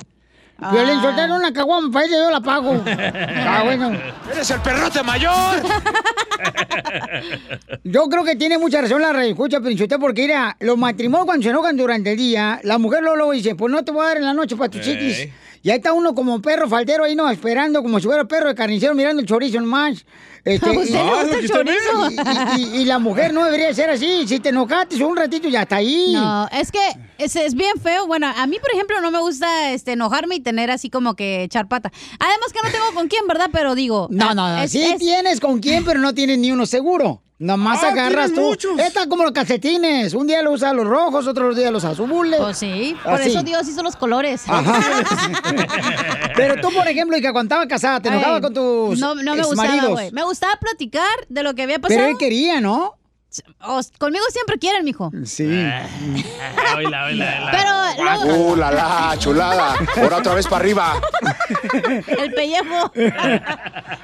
[0.71, 2.81] Violín, soltar una caguama para ella, yo la pago.
[2.89, 3.91] Ah, bueno.
[4.31, 5.33] ¡Eres el perrote mayor!
[7.83, 11.49] Yo creo que tiene mucha razón la escucha, Pinchota, porque mira, los matrimonios cuando se
[11.49, 14.17] enojan durante el día, la mujer luego, luego dice, pues no te voy a dar
[14.17, 14.93] en la noche para tus Ey.
[14.93, 15.29] chiquis.
[15.63, 17.29] Y ahí está uno como perro faldero ahí, ¿no?
[17.29, 20.05] Esperando, como si fuera perro de carnicero mirando el chorizo nomás.
[20.45, 22.11] Este, ¿A usted le gusta el chorizo?
[22.57, 24.25] y- y- y la mujer no debería ser así.
[24.27, 26.11] Si te enojaste un ratito, ya está ahí.
[26.13, 26.79] No, es que
[27.17, 28.07] es, es bien feo.
[28.07, 31.43] Bueno, a mí, por ejemplo, no me gusta este, enojarme y tener así como que
[31.43, 31.91] echar pata.
[32.19, 33.49] Además que no tengo con quién, ¿verdad?
[33.51, 34.07] Pero digo...
[34.09, 34.61] No, ah, no, no.
[34.63, 37.21] es- sí es- tienes con quién, pero no tienes ni uno seguro.
[37.39, 38.41] Nomás Ah, agarras tú.
[38.41, 38.79] muchos.
[38.79, 40.15] Está como los calcetines.
[40.15, 42.39] Un día lo usa los rojos, otro día los azules.
[42.39, 43.29] Pues sí, por Así.
[43.29, 44.43] eso Dios hizo los colores.
[46.35, 49.15] Pero tú, por ejemplo, y que cuando estaba casada, te enojaba Ay, con tus No,
[49.15, 50.11] no me gustaba, güey.
[50.11, 51.99] Me gustaba platicar de lo que había pasado.
[51.99, 52.95] Pero él quería, ¿no?
[53.97, 55.11] Conmigo siempre quieren, mijo.
[55.25, 55.45] Sí.
[56.75, 57.49] Oíla.
[57.51, 59.75] Pero luego- Uh, la la, chulada.
[59.95, 61.01] Ahora otra vez para arriba.
[62.07, 62.91] El pellejo.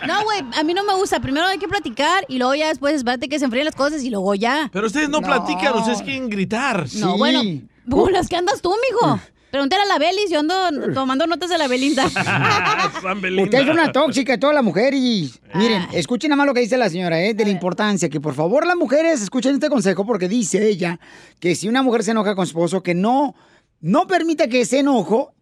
[0.08, 1.20] No, güey, a mí no me gusta.
[1.20, 4.10] Primero hay que platicar y luego ya después espérate que se enfríen las cosas y
[4.10, 4.70] luego ya.
[4.74, 6.86] Pero ustedes no, platican, ustedes quieren gritar.
[6.96, 7.42] No, bueno,
[7.90, 9.20] como las que andas tú, mijo.
[9.54, 10.56] Pregúntale a la Belis, yo ando
[10.96, 12.08] tomando notas de la Belinda.
[12.08, 14.96] Usted es una tóxica, toda la mujer.
[14.96, 17.36] Y miren, escuchen nada más lo que dice la señora, ¿eh?
[17.36, 18.10] De la importancia.
[18.10, 21.00] Que por favor las mujeres escuchen este consejo porque dice ella
[21.40, 23.36] que si una mujer se enoja con su esposo, que no,
[23.80, 25.36] no permita que ese enojo,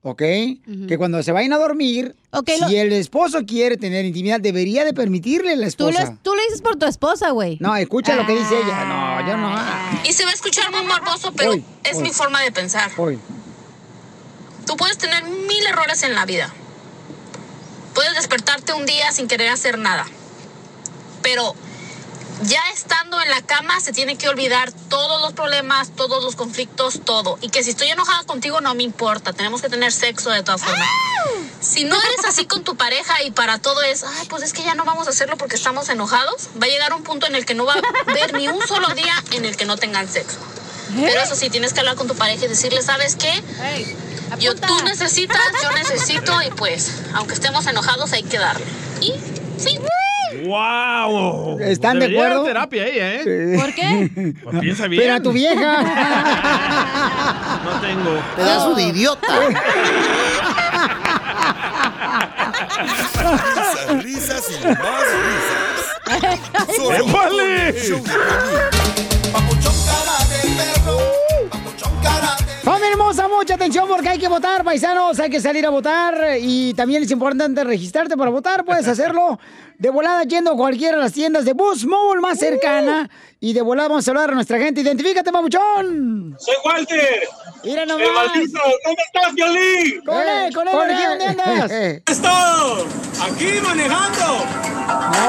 [0.00, 0.22] ¿ok?
[0.88, 4.92] Que cuando se vayan a dormir, si lo- el esposo quiere tener intimidad, debería de
[4.92, 6.04] permitirle a la Tú, esposa.
[6.10, 7.58] lo- tú lo dices por tu esposa, güey.
[7.60, 8.84] No, escucha lo que dice ella.
[8.86, 9.54] No, yo no.
[10.02, 12.02] Y se va a escuchar muy morboso, pero Hoy, es hoy.
[12.02, 12.90] mi forma de pensar.
[12.96, 13.20] Hoy.
[14.72, 16.50] Tú puedes tener mil errores en la vida.
[17.92, 20.06] Puedes despertarte un día sin querer hacer nada.
[21.20, 21.54] Pero
[22.44, 27.02] ya estando en la cama se tiene que olvidar todos los problemas, todos los conflictos,
[27.04, 27.38] todo.
[27.42, 29.34] Y que si estoy enojada contigo no me importa.
[29.34, 30.88] Tenemos que tener sexo de todas formas.
[31.60, 34.62] Si no eres así con tu pareja y para todo es, ay, pues es que
[34.62, 37.44] ya no vamos a hacerlo porque estamos enojados, va a llegar un punto en el
[37.44, 40.38] que no va a haber ni un solo día en el que no tengan sexo.
[40.94, 43.32] Pero eso sí, tienes que hablar con tu pareja y decirle, ¿sabes qué?
[44.38, 48.64] Yo, tú necesitas, yo necesito y pues, aunque estemos enojados, hay que darle.
[49.00, 49.12] Y
[49.58, 49.78] sí.
[50.46, 51.58] ¡Wow!
[51.60, 52.44] ¿Están de Debería acuerdo?
[52.44, 53.58] terapia ella, ¿eh?
[53.60, 54.34] ¿Por qué?
[54.42, 55.02] Pues piensa bien.
[55.02, 55.82] Pero a tu vieja.
[57.64, 58.22] No tengo.
[58.36, 59.40] Pedazo de idiota.
[64.02, 65.04] Risas, risas y más
[66.08, 66.98] risas.
[66.98, 67.74] ¡Épale!
[72.92, 75.18] Hermosa, mucha atención porque hay que votar, paisanos.
[75.20, 78.64] Hay que salir a votar y también es importante registrarte para votar.
[78.64, 79.38] Puedes hacerlo
[79.78, 83.08] de volada yendo a cualquiera de las tiendas de Bus Mobile más cercana.
[83.40, 84.80] Y de volada vamos a saludar a nuestra gente.
[84.80, 86.36] Identifícate, papuchón.
[86.38, 87.20] Soy Walter.
[87.64, 88.06] Mira nomás.
[88.06, 88.60] El maldito.
[88.84, 90.00] ¿Cómo estás, Violín?
[90.04, 91.08] Con él, con él, Con ¿aquí él.
[91.08, 91.70] dónde andas?
[92.06, 92.86] Esto.
[93.22, 94.44] Aquí manejando.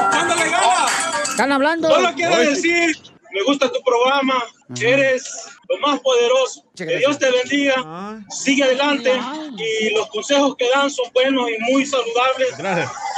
[0.08, 0.92] Echándole ganas.
[1.28, 1.88] Están hablando.
[1.88, 2.96] Solo quiero decir,
[3.34, 4.42] me gusta tu programa.
[4.80, 5.28] Eres
[5.68, 6.64] lo más poderoso.
[6.76, 8.24] Que Dios te bendiga.
[8.30, 9.12] Sigue adelante.
[9.58, 12.54] Y los consejos que dan son buenos y muy saludables.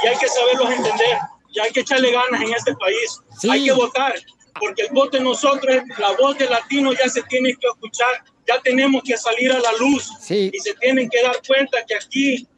[0.03, 1.19] Y hay que saberlos entender.
[1.53, 3.21] Y hay que echarle ganas en este país.
[3.51, 4.15] Hay que votar.
[4.59, 8.25] Porque el voto de nosotros, la voz de latino ya se tiene que escuchar.
[8.49, 10.11] Ya tenemos que salir a la luz.
[10.31, 12.49] Y se tienen que dar cuenta que aquí,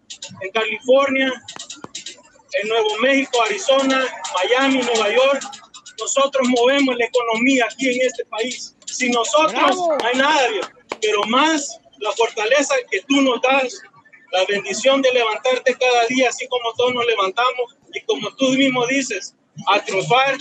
[0.43, 1.33] en California,
[2.63, 4.05] en Nuevo México, Arizona,
[4.35, 5.43] Miami, Nueva York,
[6.01, 8.75] nosotros movemos la economía aquí en este país.
[8.87, 10.61] Sin nosotros no hay nadie,
[11.01, 13.83] pero más la fortaleza que tú nos das,
[14.33, 18.87] la bendición de levantarte cada día, así como todos nos levantamos, y como tú mismo
[18.87, 19.35] dices,
[19.67, 20.39] a triunfar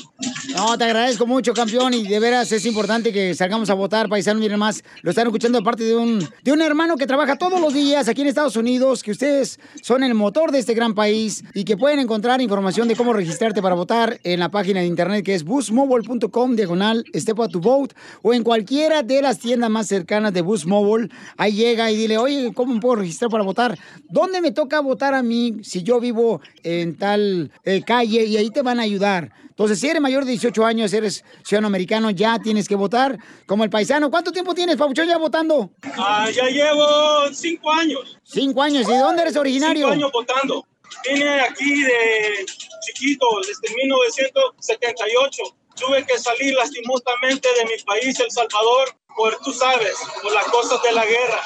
[0.56, 4.40] No, te agradezco mucho, campeón, y de veras es importante que salgamos a votar, paisano,
[4.40, 7.60] miren más, lo están escuchando de parte de un, de un hermano que trabaja todos
[7.60, 11.44] los días aquí en Estados Unidos, que ustedes son el motor de este gran país
[11.54, 15.26] y que pueden encontrar información de cómo registrarte para votar en la página de internet
[15.26, 20.34] que es busmobile.com, diagonal, step to vote, o en cualquiera de las tiendas más cercanas
[20.34, 23.78] de Bus Mobile, ahí llega y dile, oye, ¿cómo puedo registrar para votar?
[24.10, 28.26] ¿Dónde me toca votar a mí si yo vivo en tal eh, calle?
[28.26, 29.07] Y ahí te van a ayudar.
[29.16, 33.64] Entonces, si eres mayor de 18 años, eres ciudadano americano, ya tienes que votar como
[33.64, 34.12] el paisano.
[34.12, 35.72] ¿Cuánto tiempo tienes, Pabuchón, ya votando?
[35.98, 38.20] Ah, ya llevo cinco años.
[38.24, 38.88] Cinco años.
[38.88, 39.88] ¿Y de dónde eres originario?
[39.88, 40.68] Cinco años votando.
[41.10, 42.46] Vine aquí de
[42.86, 45.44] chiquito, desde 1978.
[45.76, 50.82] Tuve que salir lastimosamente de mi país, El Salvador, por, tú sabes, por las cosas
[50.84, 51.42] de la guerra.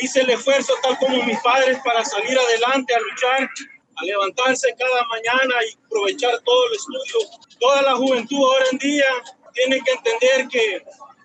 [0.00, 3.50] Hice el esfuerzo, tal como mis padres, para salir adelante, a luchar,
[3.96, 7.30] a levantarse cada mañana y aprovechar todo el estudio.
[7.58, 9.06] Toda la juventud ahora en día
[9.54, 10.82] tiene que entender que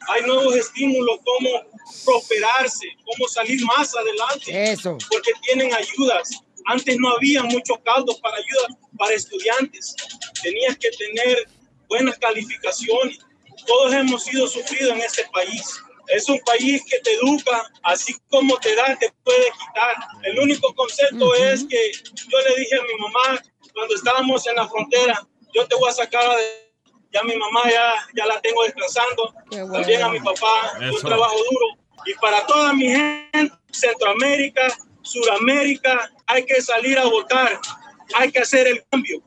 [0.07, 1.49] hay nuevos estímulos, como
[2.05, 4.71] prosperarse, cómo salir más adelante.
[4.71, 4.97] Eso.
[5.09, 6.29] Porque tienen ayudas.
[6.65, 9.95] Antes no había muchos caldos para ayuda para estudiantes.
[10.41, 11.47] Tenías que tener
[11.87, 13.19] buenas calificaciones.
[13.65, 15.81] Todos hemos sido sufridos en este país.
[16.11, 19.95] Es un país que te educa, así como te da, te puede quitar.
[20.23, 23.41] El único concepto es que yo le dije a mi mamá
[23.73, 26.71] cuando estábamos en la frontera, yo te voy a sacar de...
[27.13, 29.33] Ya mi mamá ya, ya la tengo descansando.
[29.49, 29.73] bueno.
[29.73, 30.95] También a mi papá, Eso.
[30.95, 31.65] un trabajo duro.
[32.05, 34.67] Y para toda mi gente, Centroamérica,
[35.01, 37.59] Suramérica, hay que salir a votar.
[38.15, 39.21] Hay que hacer el cambio.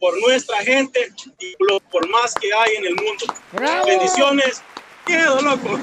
[0.00, 1.54] por nuestra gente y
[1.90, 3.24] por más que hay en el mundo.
[3.84, 4.62] Bendiciones.
[5.08, 5.78] Miedo, loco.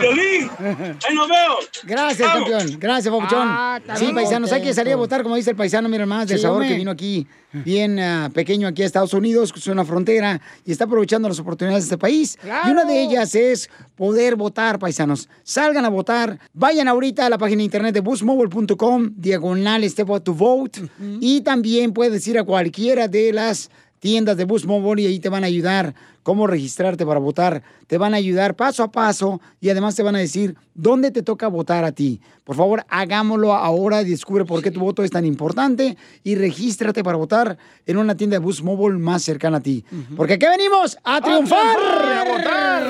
[0.00, 1.54] Violín, ahí nos veo.
[1.84, 2.50] Gracias, Vamos.
[2.50, 2.80] campeón.
[2.80, 3.48] Gracias, Papuchón.
[3.48, 4.98] Ah, sí, paisanos, hay que salir a contento.
[4.98, 8.30] votar, como dice el paisano, mira más, del Sí, sabor que vino aquí, bien ah,
[8.32, 11.98] pequeño aquí a Estados Unidos, es una frontera, y está aprovechando las oportunidades de este
[11.98, 12.38] país.
[12.66, 15.28] Y una de ellas es poder votar, paisanos.
[15.42, 16.38] Salgan a votar.
[16.54, 20.80] Vayan ahorita a la página de internet de busmobile.com, diagonal step to vote.
[21.20, 23.70] Y también puedes ir a cualquiera de las
[24.02, 27.62] tiendas de Boost Mobile y ahí te van a ayudar cómo registrarte para votar.
[27.86, 31.22] Te van a ayudar paso a paso y además te van a decir dónde te
[31.22, 32.20] toca votar a ti.
[32.42, 37.16] Por favor, hagámoslo ahora, descubre por qué tu voto es tan importante y regístrate para
[37.16, 37.56] votar
[37.86, 39.84] en una tienda de Boost Mobile más cercana a ti.
[40.16, 41.76] Porque aquí venimos a triunfar.
[41.76, 42.88] ¡A votar!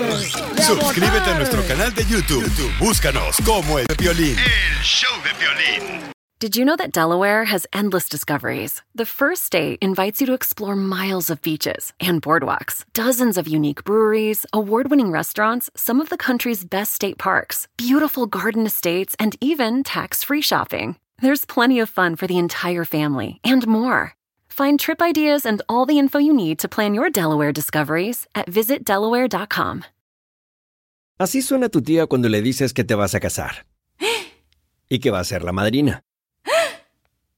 [0.62, 2.42] Suscríbete a nuestro canal de YouTube.
[2.42, 4.34] YouTube, Búscanos como El Piolín.
[4.38, 6.11] El show de violín.
[6.42, 8.82] Did you know that Delaware has endless discoveries?
[8.96, 13.84] The first state invites you to explore miles of beaches and boardwalks, dozens of unique
[13.84, 19.36] breweries, award winning restaurants, some of the country's best state parks, beautiful garden estates, and
[19.40, 20.96] even tax free shopping.
[21.20, 24.16] There's plenty of fun for the entire family and more.
[24.48, 28.50] Find trip ideas and all the info you need to plan your Delaware discoveries at
[28.50, 29.84] visitdelaware.com.
[31.20, 33.64] Así suena tu tía cuando le dices que te vas a casar.
[34.90, 36.02] Y que va a ser la madrina.